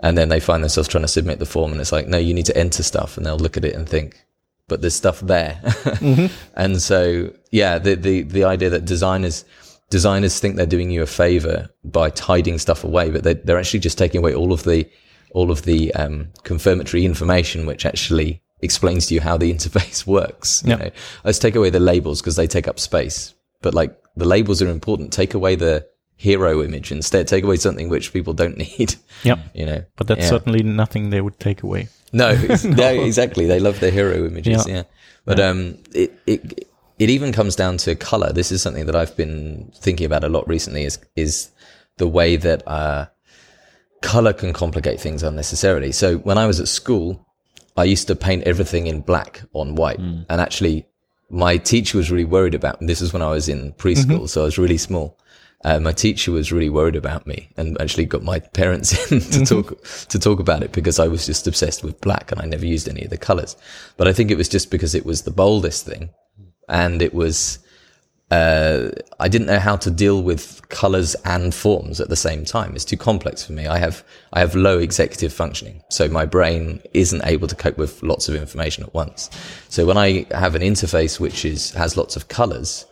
And 0.00 0.16
then 0.18 0.28
they 0.28 0.40
find 0.40 0.62
themselves 0.62 0.88
trying 0.88 1.02
to 1.04 1.08
submit 1.08 1.38
the 1.38 1.46
form 1.46 1.72
and 1.72 1.80
it's 1.80 1.92
like, 1.92 2.06
no, 2.08 2.18
you 2.18 2.34
need 2.34 2.46
to 2.46 2.56
enter 2.56 2.82
stuff. 2.82 3.16
And 3.16 3.24
they'll 3.26 3.38
look 3.38 3.56
at 3.56 3.64
it 3.64 3.74
and 3.74 3.88
think, 3.88 4.24
but 4.68 4.80
there's 4.80 4.94
stuff 4.94 5.20
there. 5.20 5.60
And 6.54 6.80
so, 6.80 7.32
yeah, 7.50 7.78
the, 7.78 7.94
the, 7.96 8.22
the 8.22 8.44
idea 8.44 8.70
that 8.70 8.84
designers, 8.84 9.44
designers 9.90 10.38
think 10.40 10.56
they're 10.56 10.66
doing 10.66 10.90
you 10.90 11.02
a 11.02 11.06
favor 11.06 11.68
by 11.84 12.10
tiding 12.10 12.58
stuff 12.58 12.84
away, 12.84 13.10
but 13.10 13.22
they're, 13.24 13.34
they're 13.34 13.58
actually 13.58 13.80
just 13.80 13.98
taking 13.98 14.18
away 14.20 14.34
all 14.34 14.52
of 14.52 14.62
the, 14.64 14.88
all 15.32 15.50
of 15.50 15.62
the, 15.62 15.92
um, 15.94 16.28
confirmatory 16.44 17.04
information, 17.04 17.66
which 17.66 17.84
actually 17.84 18.40
explains 18.60 19.06
to 19.06 19.14
you 19.14 19.20
how 19.20 19.36
the 19.36 19.52
interface 19.54 20.06
works. 20.06 20.62
You 20.64 20.70
Yeah. 20.70 20.76
know, 20.76 20.90
let's 21.24 21.38
take 21.38 21.56
away 21.56 21.70
the 21.70 21.80
labels 21.80 22.20
because 22.20 22.36
they 22.36 22.46
take 22.46 22.68
up 22.68 22.78
space, 22.80 23.34
but 23.62 23.74
like 23.74 23.96
the 24.16 24.24
labels 24.24 24.62
are 24.62 24.68
important. 24.68 25.12
Take 25.12 25.34
away 25.34 25.54
the 25.56 25.86
hero 26.16 26.62
image 26.62 26.92
instead. 26.92 27.26
Take 27.26 27.44
away 27.44 27.56
something 27.56 27.88
which 27.88 28.12
people 28.12 28.32
don't 28.34 28.56
need. 28.78 28.94
Yep. 29.24 29.38
You 29.54 29.66
know, 29.66 29.84
But 29.96 30.06
that's 30.08 30.22
Yeah. 30.22 30.28
certainly 30.30 30.62
nothing 30.62 31.10
they 31.10 31.20
would 31.20 31.38
take 31.40 31.62
away. 31.62 31.88
No, 32.12 32.30
it's- 32.32 32.64
no, 32.64 32.88
exactly. 32.88 33.46
They 33.46 33.58
love 33.60 33.80
their 33.80 33.90
hero 33.90 34.24
images. 34.26 34.66
Yeah. 34.68 34.74
Yeah, 34.74 34.82
but 35.24 35.40
um, 35.40 35.78
it 35.94 36.12
it 36.26 36.68
it 36.98 37.10
even 37.10 37.32
comes 37.32 37.56
down 37.56 37.76
to 37.78 37.94
color. 37.96 38.32
This 38.32 38.52
is 38.52 38.62
something 38.62 38.86
that 38.86 38.94
I've 38.94 39.16
been 39.16 39.72
thinking 39.76 40.06
about 40.06 40.22
a 40.22 40.28
lot 40.28 40.46
recently. 40.48 40.84
Is 40.84 40.98
is 41.16 41.50
the 41.96 42.06
way 42.06 42.36
that 42.36 42.62
uh, 42.68 43.06
color 44.02 44.32
can 44.32 44.52
complicate 44.52 45.00
things 45.00 45.22
unnecessarily. 45.22 45.92
So 45.92 46.18
when 46.18 46.38
I 46.38 46.46
was 46.46 46.60
at 46.60 46.68
school, 46.68 47.26
I 47.76 47.84
used 47.84 48.06
to 48.08 48.14
paint 48.14 48.44
everything 48.44 48.86
in 48.86 49.00
black 49.00 49.42
on 49.52 49.74
white, 49.74 49.98
and 49.98 50.40
actually, 50.40 50.86
my 51.30 51.56
teacher 51.56 51.98
was 51.98 52.10
really 52.10 52.24
worried 52.24 52.54
about. 52.54 52.80
me. 52.80 52.86
this 52.86 53.00
is 53.00 53.12
when 53.12 53.22
I 53.22 53.30
was 53.30 53.48
in 53.48 53.72
preschool, 53.74 54.28
so 54.28 54.42
I 54.42 54.44
was 54.44 54.58
really 54.58 54.78
small. 54.78 55.18
Uh, 55.64 55.80
my 55.80 55.92
teacher 55.92 56.30
was 56.30 56.52
really 56.52 56.68
worried 56.68 56.94
about 56.94 57.26
me 57.26 57.48
and 57.56 57.80
actually 57.80 58.04
got 58.04 58.22
my 58.22 58.38
parents 58.38 58.92
in 59.12 59.20
to 59.20 59.46
talk 59.46 59.82
to 60.08 60.18
talk 60.18 60.38
about 60.38 60.62
it 60.62 60.72
because 60.72 60.98
I 60.98 61.08
was 61.08 61.24
just 61.24 61.46
obsessed 61.46 61.82
with 61.82 61.98
black 62.02 62.30
and 62.30 62.40
I 62.40 62.44
never 62.44 62.66
used 62.66 62.86
any 62.86 63.02
of 63.02 63.10
the 63.10 63.16
colors. 63.16 63.56
But 63.96 64.06
I 64.06 64.12
think 64.12 64.30
it 64.30 64.36
was 64.36 64.48
just 64.48 64.70
because 64.70 64.94
it 64.94 65.06
was 65.06 65.22
the 65.22 65.30
boldest 65.30 65.86
thing, 65.86 66.10
and 66.68 67.00
it 67.00 67.14
was 67.14 67.60
uh, 68.34 68.90
I 69.20 69.28
didn't 69.28 69.46
know 69.46 69.58
how 69.58 69.76
to 69.76 69.90
deal 69.90 70.22
with 70.22 70.68
colors 70.68 71.14
and 71.24 71.54
forms 71.54 72.00
at 72.00 72.08
the 72.08 72.16
same 72.16 72.44
time. 72.44 72.74
It's 72.74 72.84
too 72.84 72.96
complex 72.96 73.44
for 73.46 73.52
me. 73.52 73.66
I 73.66 73.78
have 73.78 74.04
I 74.32 74.40
have 74.40 74.54
low 74.54 74.78
executive 74.78 75.32
functioning, 75.32 75.82
so 75.88 76.08
my 76.08 76.26
brain 76.26 76.82
isn't 76.92 77.24
able 77.24 77.48
to 77.48 77.54
cope 77.54 77.78
with 77.78 78.02
lots 78.02 78.28
of 78.28 78.34
information 78.34 78.82
at 78.82 78.92
once. 78.94 79.30
So 79.68 79.86
when 79.86 79.98
I 80.06 80.26
have 80.32 80.54
an 80.56 80.62
interface 80.62 81.20
which 81.20 81.44
is 81.44 81.72
has 81.72 81.96
lots 81.96 82.16
of 82.16 82.28
colors, 82.28 82.86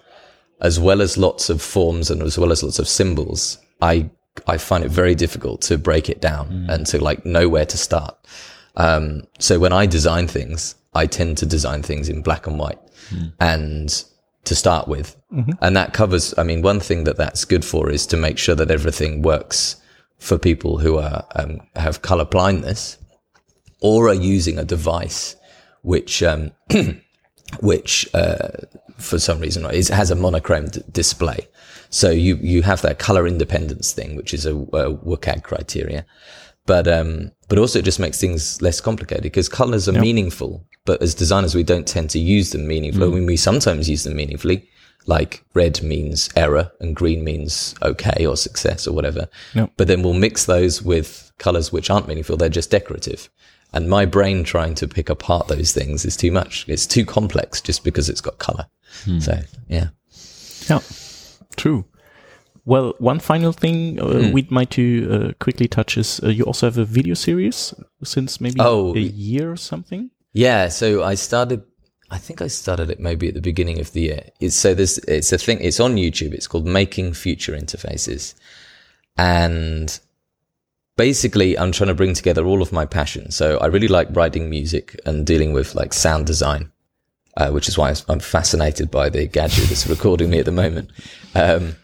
as 0.61 0.79
well 0.79 1.01
as 1.03 1.19
lots 1.19 1.51
of 1.51 1.61
forms 1.61 2.11
and 2.11 2.23
as 2.23 2.39
well 2.39 2.53
as 2.53 2.63
lots 2.63 2.79
of 2.79 2.87
symbols, 2.87 3.59
I 3.81 4.11
I 4.47 4.59
find 4.59 4.85
it 4.85 4.91
very 4.91 5.15
difficult 5.15 5.61
to 5.63 5.77
break 5.77 6.09
it 6.09 6.21
down 6.21 6.47
and 6.71 6.87
to 6.87 7.03
like 7.09 7.27
know 7.27 7.49
where 7.49 7.67
to 7.67 7.79
start. 7.89 8.15
Um, 8.77 9.23
so 9.39 9.59
when 9.59 9.73
I 9.73 9.87
design 9.87 10.29
things, 10.29 10.77
I 10.95 11.07
tend 11.07 11.39
to 11.39 11.47
design 11.47 11.83
things 11.83 12.09
in 12.09 12.23
black 12.23 12.47
and 12.47 12.59
white, 12.59 12.79
and 13.41 14.05
to 14.45 14.55
start 14.55 14.89
with, 14.89 15.17
and 15.61 15.77
that 15.77 15.93
covers. 15.95 16.35
I 16.37 16.43
mean, 16.43 16.63
one 16.63 16.81
thing 16.81 17.05
that 17.05 17.17
that's 17.17 17.45
good 17.45 17.65
for 17.65 17.91
is 17.91 18.07
to 18.07 18.17
make 18.17 18.39
sure 18.39 18.55
that 18.57 18.71
everything 18.71 19.23
works 19.23 19.77
for 20.19 20.39
people 20.39 20.79
who 20.79 20.99
are 20.99 21.25
um, 21.37 21.61
have 21.77 22.03
color 22.03 22.25
blindness 22.25 22.99
or 23.81 24.09
are 24.09 24.15
using 24.15 24.59
a 24.59 24.65
device 24.65 25.37
which 25.83 26.23
um, 26.23 26.53
which 27.61 28.09
uh, 28.15 28.49
for 28.99 29.19
some 29.19 29.41
reason 29.41 29.65
is, 29.67 29.89
has 29.89 30.11
a 30.11 30.15
monochrome 30.15 30.69
d- 30.69 30.83
display. 30.91 31.47
So 31.91 32.11
you 32.11 32.37
you 32.37 32.63
have 32.63 32.83
that 32.83 32.99
color 32.99 33.27
independence 33.27 33.93
thing, 33.93 34.17
which 34.17 34.33
is 34.33 34.47
a, 34.47 34.57
a 34.57 34.95
WCAG 34.95 35.43
criteria. 35.43 36.07
But 36.67 36.87
um, 36.87 37.33
but 37.49 37.59
also 37.59 37.79
it 37.79 37.85
just 37.85 38.01
makes 38.01 38.21
things 38.21 38.61
less 38.63 38.81
complicated 38.81 39.23
because 39.23 39.49
colors 39.49 39.89
are 39.89 39.93
meaningful. 39.93 40.65
But 40.85 41.03
as 41.03 41.15
designers, 41.15 41.55
we 41.55 41.63
don't 41.63 41.87
tend 41.87 42.11
to 42.11 42.19
use 42.19 42.51
them 42.51 42.67
meaningfully. 42.67 43.07
I 43.07 43.15
mean, 43.15 43.27
we 43.27 43.37
sometimes 43.37 43.89
use 43.89 44.05
them 44.05 44.17
meaningfully, 44.17 44.69
like 45.07 45.45
red 45.55 45.83
means 45.83 46.29
error 46.37 46.71
and 46.81 46.97
green 46.97 47.25
means 47.25 47.75
okay 47.83 48.27
or 48.27 48.37
success 48.37 48.87
or 48.87 48.93
whatever. 48.93 49.29
Yep. 49.55 49.73
But 49.77 49.89
then 49.89 50.03
we'll 50.03 50.15
mix 50.15 50.47
those 50.47 50.83
with 50.83 51.33
colors 51.39 51.73
which 51.73 51.91
aren't 51.91 52.09
meaningful; 52.09 52.37
they're 52.37 52.49
just 52.49 52.71
decorative. 52.71 53.29
And 53.75 53.89
my 53.89 54.05
brain 54.05 54.45
trying 54.45 54.75
to 54.77 54.87
pick 54.89 55.09
apart 55.09 55.49
those 55.49 55.73
things 55.73 56.05
is 56.05 56.17
too 56.17 56.31
much. 56.31 56.67
It's 56.69 56.87
too 56.87 57.07
complex 57.07 57.61
just 57.61 57.85
because 57.85 58.09
it's 58.09 58.21
got 58.21 58.39
color. 58.39 58.67
So 59.21 59.41
yeah. 59.69 59.89
Yeah, 60.69 60.81
true. 61.57 61.85
Well, 62.65 62.95
one 62.99 63.19
final 63.21 63.53
thing 63.53 63.99
uh, 64.01 64.05
Hmm. 64.07 64.33
we'd 64.33 64.53
like 64.53 64.71
to 64.71 64.85
uh, 65.11 65.33
quickly 65.45 65.67
touch 65.69 65.97
is 65.99 66.21
uh, 66.23 66.29
you 66.29 66.45
also 66.45 66.67
have 66.67 66.79
a 66.79 66.85
video 66.85 67.15
series 67.15 67.75
since 68.05 68.41
maybe 68.41 68.61
Oh, 68.61 68.95
a 68.95 69.01
year 69.01 69.51
or 69.51 69.57
something. 69.57 70.11
Yeah, 70.33 70.69
so 70.69 71.03
I 71.03 71.15
started. 71.17 71.63
I 72.11 72.19
think 72.19 72.41
I 72.43 72.49
started 72.49 72.91
it 72.91 73.01
maybe 73.01 73.29
at 73.29 73.35
the 73.35 73.41
beginning 73.41 73.81
of 73.81 73.93
the 73.93 74.01
year. 74.03 74.23
It's, 74.39 74.55
so 74.55 74.75
this 74.75 74.99
it's 75.09 75.33
a 75.33 75.39
thing. 75.39 75.59
It's 75.61 75.81
on 75.81 75.97
YouTube. 75.97 76.35
It's 76.35 76.47
called 76.47 76.67
Making 76.67 77.15
Future 77.15 77.57
Interfaces, 77.57 78.35
and 79.17 79.99
basically, 80.97 81.59
I'm 81.59 81.73
trying 81.73 81.89
to 81.89 81.95
bring 81.95 82.15
together 82.15 82.45
all 82.47 82.63
of 82.63 82.73
my 82.73 82.87
passions. 82.87 83.35
So 83.37 83.59
I 83.59 83.67
really 83.67 83.89
like 83.89 84.09
writing 84.17 84.49
music 84.51 84.99
and 85.07 85.27
dealing 85.27 85.53
with 85.53 85.75
like 85.75 85.93
sound 85.93 86.27
design, 86.27 86.71
uh, 87.37 87.51
which 87.51 87.69
is 87.69 87.77
why 87.79 87.95
I'm 88.09 88.21
fascinated 88.21 88.91
by 88.91 89.09
the 89.09 89.27
gadget 89.27 89.69
that's 89.69 89.87
recording 89.97 90.31
me 90.31 90.39
at 90.39 90.45
the 90.45 90.53
moment. 90.53 90.91
Um, 91.35 91.77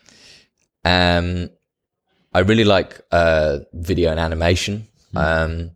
um, 0.88 1.50
I 2.32 2.40
really 2.40 2.64
like 2.64 3.00
uh, 3.10 3.60
video 3.72 4.10
and 4.10 4.20
animation. 4.20 4.88
Um, 5.14 5.72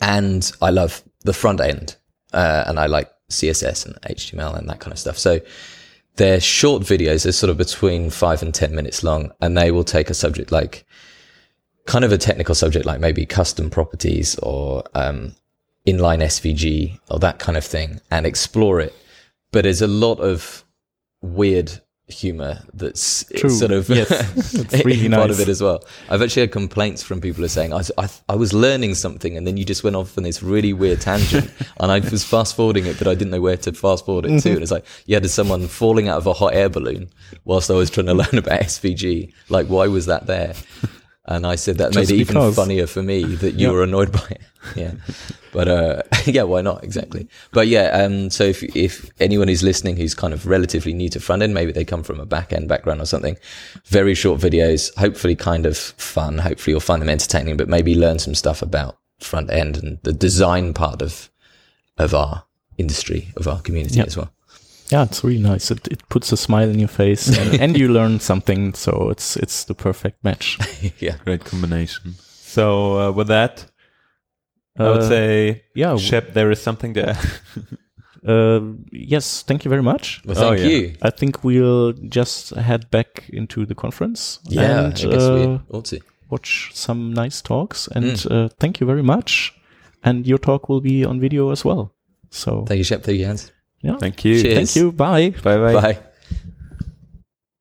and 0.00 0.50
I 0.62 0.70
love 0.70 1.02
the 1.24 1.32
front 1.32 1.60
end, 1.60 1.96
uh, 2.32 2.64
and 2.66 2.78
I 2.78 2.86
like 2.86 3.10
CSS 3.30 3.86
and 3.86 3.94
HTML 4.02 4.56
and 4.56 4.68
that 4.68 4.80
kind 4.80 4.92
of 4.92 4.98
stuff. 4.98 5.18
So 5.18 5.40
they're 6.16 6.40
short 6.40 6.82
videos. 6.82 7.22
They're 7.24 7.32
sort 7.32 7.50
of 7.50 7.56
between 7.56 8.10
five 8.10 8.42
and 8.42 8.54
10 8.54 8.74
minutes 8.74 9.02
long, 9.02 9.32
and 9.40 9.56
they 9.56 9.70
will 9.70 9.84
take 9.84 10.10
a 10.10 10.14
subject 10.14 10.52
like 10.52 10.84
kind 11.86 12.04
of 12.04 12.12
a 12.12 12.18
technical 12.18 12.54
subject, 12.54 12.84
like 12.84 13.00
maybe 13.00 13.26
custom 13.26 13.70
properties 13.70 14.36
or, 14.42 14.82
um, 14.94 15.34
inline 15.86 16.20
SVG 16.20 16.98
or 17.10 17.20
that 17.20 17.38
kind 17.38 17.56
of 17.56 17.64
thing 17.64 18.00
and 18.10 18.26
explore 18.26 18.80
it. 18.80 18.92
But 19.52 19.62
there's 19.62 19.82
a 19.82 19.86
lot 19.86 20.18
of 20.18 20.64
weird 21.22 21.80
humor 22.08 22.62
that's 22.72 23.26
sort 23.58 23.72
of 23.72 23.88
Yes. 23.88 24.54
It's 24.72 24.84
really 24.84 25.08
part 25.08 25.28
nice. 25.28 25.36
of 25.36 25.40
it 25.40 25.48
as 25.48 25.60
well. 25.60 25.84
I've 26.08 26.22
actually 26.22 26.42
had 26.42 26.52
complaints 26.52 27.02
from 27.02 27.20
people 27.20 27.38
who 27.38 27.46
are 27.46 27.48
saying 27.48 27.72
I 27.72 27.80
I, 27.98 28.08
I 28.28 28.36
was 28.36 28.52
learning 28.52 28.94
something 28.94 29.36
and 29.36 29.44
then 29.46 29.56
you 29.56 29.64
just 29.64 29.82
went 29.82 29.96
off 29.96 30.16
on 30.16 30.22
this 30.22 30.42
really 30.42 30.72
weird 30.72 31.00
tangent 31.00 31.50
and 31.80 31.90
I 31.90 31.98
was 31.98 32.24
fast 32.24 32.54
forwarding 32.54 32.86
it, 32.86 32.98
but 32.98 33.08
I 33.08 33.14
didn't 33.14 33.32
know 33.32 33.40
where 33.40 33.56
to 33.56 33.72
fast 33.72 34.06
forward 34.06 34.26
it 34.26 34.28
to. 34.28 34.34
Mm-hmm. 34.34 34.48
And 34.50 34.62
it's 34.62 34.70
like, 34.70 34.84
yeah, 35.06 35.18
there's 35.18 35.34
someone 35.34 35.66
falling 35.66 36.08
out 36.08 36.18
of 36.18 36.26
a 36.26 36.32
hot 36.32 36.54
air 36.54 36.68
balloon 36.68 37.08
whilst 37.44 37.70
I 37.70 37.74
was 37.74 37.90
trying 37.90 38.06
to 38.06 38.14
learn 38.22 38.38
about 38.38 38.60
SVG. 38.60 39.32
Like, 39.48 39.66
why 39.66 39.88
was 39.88 40.06
that 40.06 40.26
there? 40.26 40.54
And 41.28 41.44
I 41.46 41.56
said 41.56 41.78
that 41.78 41.92
Just 41.92 42.10
made 42.10 42.16
it 42.16 42.20
even 42.20 42.34
because. 42.34 42.54
funnier 42.56 42.86
for 42.86 43.02
me 43.02 43.24
that 43.24 43.54
you 43.54 43.66
Yeah. 43.68 43.72
were 43.72 43.82
annoyed 43.82 44.12
by 44.12 44.26
it. 44.30 44.40
Yeah. 44.74 44.92
But, 45.52 45.68
uh, 45.68 46.02
yeah, 46.26 46.42
why 46.42 46.60
not? 46.60 46.82
Exactly. 46.82 47.28
But 47.52 47.68
yeah, 47.68 47.86
um, 48.02 48.30
so 48.30 48.42
if, 48.44 48.62
if 48.76 49.10
anyone 49.20 49.48
is 49.48 49.62
listening 49.62 49.96
who's 49.96 50.12
kind 50.14 50.34
of 50.34 50.44
relatively 50.46 50.92
new 50.92 51.08
to 51.10 51.20
front 51.20 51.42
end, 51.42 51.54
maybe 51.54 51.70
they 51.72 51.84
come 51.84 52.02
from 52.02 52.18
a 52.20 52.26
back 52.26 52.52
end 52.52 52.68
background 52.68 53.00
or 53.00 53.06
something, 53.06 53.36
very 53.86 54.14
short 54.14 54.40
videos, 54.40 54.92
hopefully 54.96 55.36
kind 55.36 55.64
of 55.66 55.76
fun. 55.78 56.38
Hopefully 56.38 56.72
you'll 56.72 56.80
find 56.80 57.00
them 57.00 57.08
entertaining, 57.08 57.56
but 57.56 57.68
maybe 57.68 57.94
learn 57.94 58.18
some 58.18 58.34
stuff 58.34 58.60
about 58.60 58.98
front 59.20 59.50
end 59.50 59.76
and 59.78 59.98
the 60.02 60.12
design 60.12 60.74
part 60.74 61.00
of, 61.00 61.30
of 61.96 62.12
our 62.12 62.44
industry, 62.76 63.28
of 63.36 63.46
our 63.48 63.60
community 63.60 63.96
Yeah. 63.98 64.04
as 64.04 64.16
well. 64.16 64.30
Yeah, 64.92 65.02
it's 65.04 65.24
really 65.24 65.40
nice. 65.42 65.70
It, 65.70 65.88
it 65.88 66.08
puts 66.08 66.32
a 66.32 66.36
smile 66.36 66.68
in 66.70 66.78
your 66.78 66.88
face, 66.88 67.28
and, 67.38 67.60
and 67.60 67.76
you 67.78 67.88
learn 67.88 68.20
something. 68.30 68.74
So 68.74 69.10
it's 69.10 69.36
it's 69.36 69.64
the 69.64 69.74
perfect 69.74 70.22
match. 70.24 70.58
yeah. 71.00 71.16
Great 71.24 71.44
combination. 71.44 72.14
So 72.20 72.98
uh, 73.00 73.12
with 73.12 73.28
that, 73.28 73.66
I 74.78 74.82
would 74.84 75.02
Uh, 75.02 75.08
say, 75.08 75.62
yeah. 75.74 75.88
w- 75.90 76.08
Schepp, 76.08 76.32
there 76.34 76.50
is 76.52 76.62
something 76.62 76.94
there. 76.94 77.16
Uh, 78.26 78.60
yes, 78.90 79.42
thank 79.44 79.64
you 79.64 79.68
very 79.70 79.82
much. 79.82 80.20
Well, 80.24 80.36
Oh, 80.38 80.48
thank 80.56 80.60
yeah. 80.62 80.66
you. 80.78 80.94
I 81.00 81.10
think 81.10 81.44
we'll 81.44 81.92
just 81.92 82.50
head 82.56 82.90
back 82.90 83.28
into 83.32 83.64
the 83.66 83.74
conference. 83.74 84.40
Yeah, 84.48 84.86
and, 84.86 84.94
I 84.94 85.10
guess 85.12 85.22
uh, 85.22 85.34
we 85.70 85.76
ought 85.78 85.84
to. 85.84 86.00
watch 86.28 86.70
some 86.74 87.14
nice 87.14 87.40
talks. 87.40 87.86
And 87.94 88.04
Mm. 88.16 88.30
uh, 88.30 88.48
thank 88.58 88.80
you 88.80 88.86
very 88.86 89.02
much. 89.02 89.52
And 90.02 90.26
your 90.26 90.38
talk 90.38 90.68
will 90.68 90.80
be 90.80 91.04
on 91.06 91.20
video 91.20 91.50
as 91.52 91.64
well. 91.64 91.92
So 92.30 92.64
Thank 92.66 92.78
you, 92.78 92.84
Schepp. 92.84 93.04
Thank 93.04 93.20
you, 93.20 93.26
Hans. 93.26 93.52
Yeah, 93.82 93.96
Thank 93.98 94.24
you. 94.24 94.40
Cheers. 94.42 94.54
thank 94.56 94.76
you. 94.76 94.92
Bye. 94.92 95.30
Bye 95.30 95.58
bye. 95.58 95.72
Bye. 95.72 95.98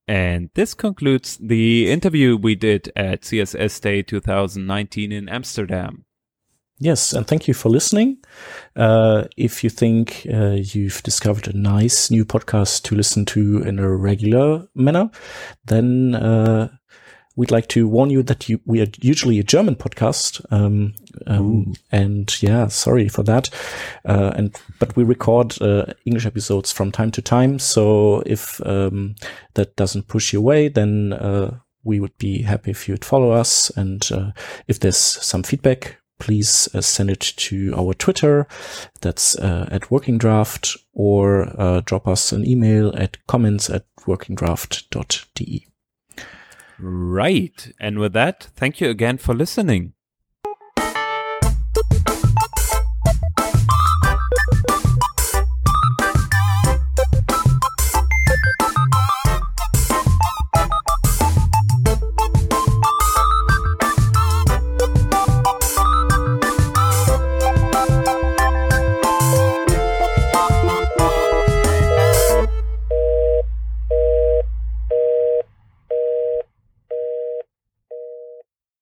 And 0.08 0.50
this 0.54 0.74
concludes 0.76 1.38
the 1.38 1.90
interview 1.92 2.38
we 2.38 2.54
did 2.56 2.92
at 2.96 3.22
CSS 3.22 3.82
Day 3.82 4.04
2019 4.04 5.12
in 5.12 5.28
Amsterdam. 5.30 6.06
Yes, 6.78 7.14
and 7.14 7.26
thank 7.26 7.48
you 7.48 7.54
for 7.54 7.70
listening. 7.70 8.18
Uh, 8.76 9.24
if 9.38 9.64
you 9.64 9.70
think 9.70 10.28
uh, 10.32 10.58
you've 10.60 11.02
discovered 11.04 11.48
a 11.48 11.58
nice 11.58 12.12
new 12.12 12.26
podcast 12.26 12.84
to 12.84 12.96
listen 12.96 13.26
to 13.26 13.64
in 13.64 13.80
a 13.80 13.90
regular 13.90 14.68
manner, 14.76 15.10
then 15.64 16.14
uh, 16.16 16.68
we'd 17.36 17.52
like 17.52 17.68
to 17.70 17.88
warn 17.88 18.10
you 18.10 18.24
that 18.24 18.48
you, 18.50 18.60
we 18.66 18.82
are 18.82 18.88
usually 19.02 19.40
a 19.40 19.44
German 19.44 19.76
podcast. 19.76 20.46
Um, 20.52 20.94
um, 21.28 21.74
and 21.92 22.42
yeah, 22.42 22.68
sorry 22.68 23.10
for 23.10 23.24
that. 23.24 23.50
Uh, 24.06 24.32
and 24.36 24.56
but 24.80 24.96
we 24.96 25.04
record 25.04 25.62
uh, 25.62 25.86
English 26.06 26.26
episodes 26.26 26.72
from 26.72 26.92
time 26.92 27.12
to 27.12 27.22
time. 27.22 27.60
So 27.60 28.22
if 28.26 28.66
um, 28.66 29.16
that 29.56 29.76
doesn't 29.76 30.08
push 30.08 30.34
you 30.34 30.40
away, 30.40 30.70
then 30.70 31.14
uh, 31.14 31.60
we 31.84 32.00
would 32.00 32.18
be 32.18 32.42
happy 32.42 32.72
if 32.72 32.88
you'd 32.88 33.06
follow 33.06 33.32
us. 33.32 33.70
And 33.72 34.08
uh, 34.12 34.32
if 34.68 34.80
there's 34.80 34.98
some 34.98 35.44
feedback, 35.44 35.98
please 36.20 36.70
uh, 36.74 36.82
send 36.82 37.10
it 37.10 37.20
to 37.20 37.74
our 37.78 37.94
Twitter. 37.94 38.48
That's 39.02 39.38
uh, 39.38 39.68
at 39.72 39.92
Working 39.92 40.18
Draft, 40.18 40.78
or 40.94 41.54
uh, 41.60 41.82
drop 41.86 42.08
us 42.08 42.32
an 42.32 42.48
email 42.48 42.94
at 42.96 43.18
comments 43.28 43.70
at 43.70 43.86
workingdraft.de. 44.02 45.68
Right. 46.80 47.74
And 47.82 48.00
with 48.00 48.14
that, 48.14 48.44
thank 48.56 48.80
you 48.80 48.90
again 48.90 49.18
for 49.18 49.34
listening. 49.34 49.95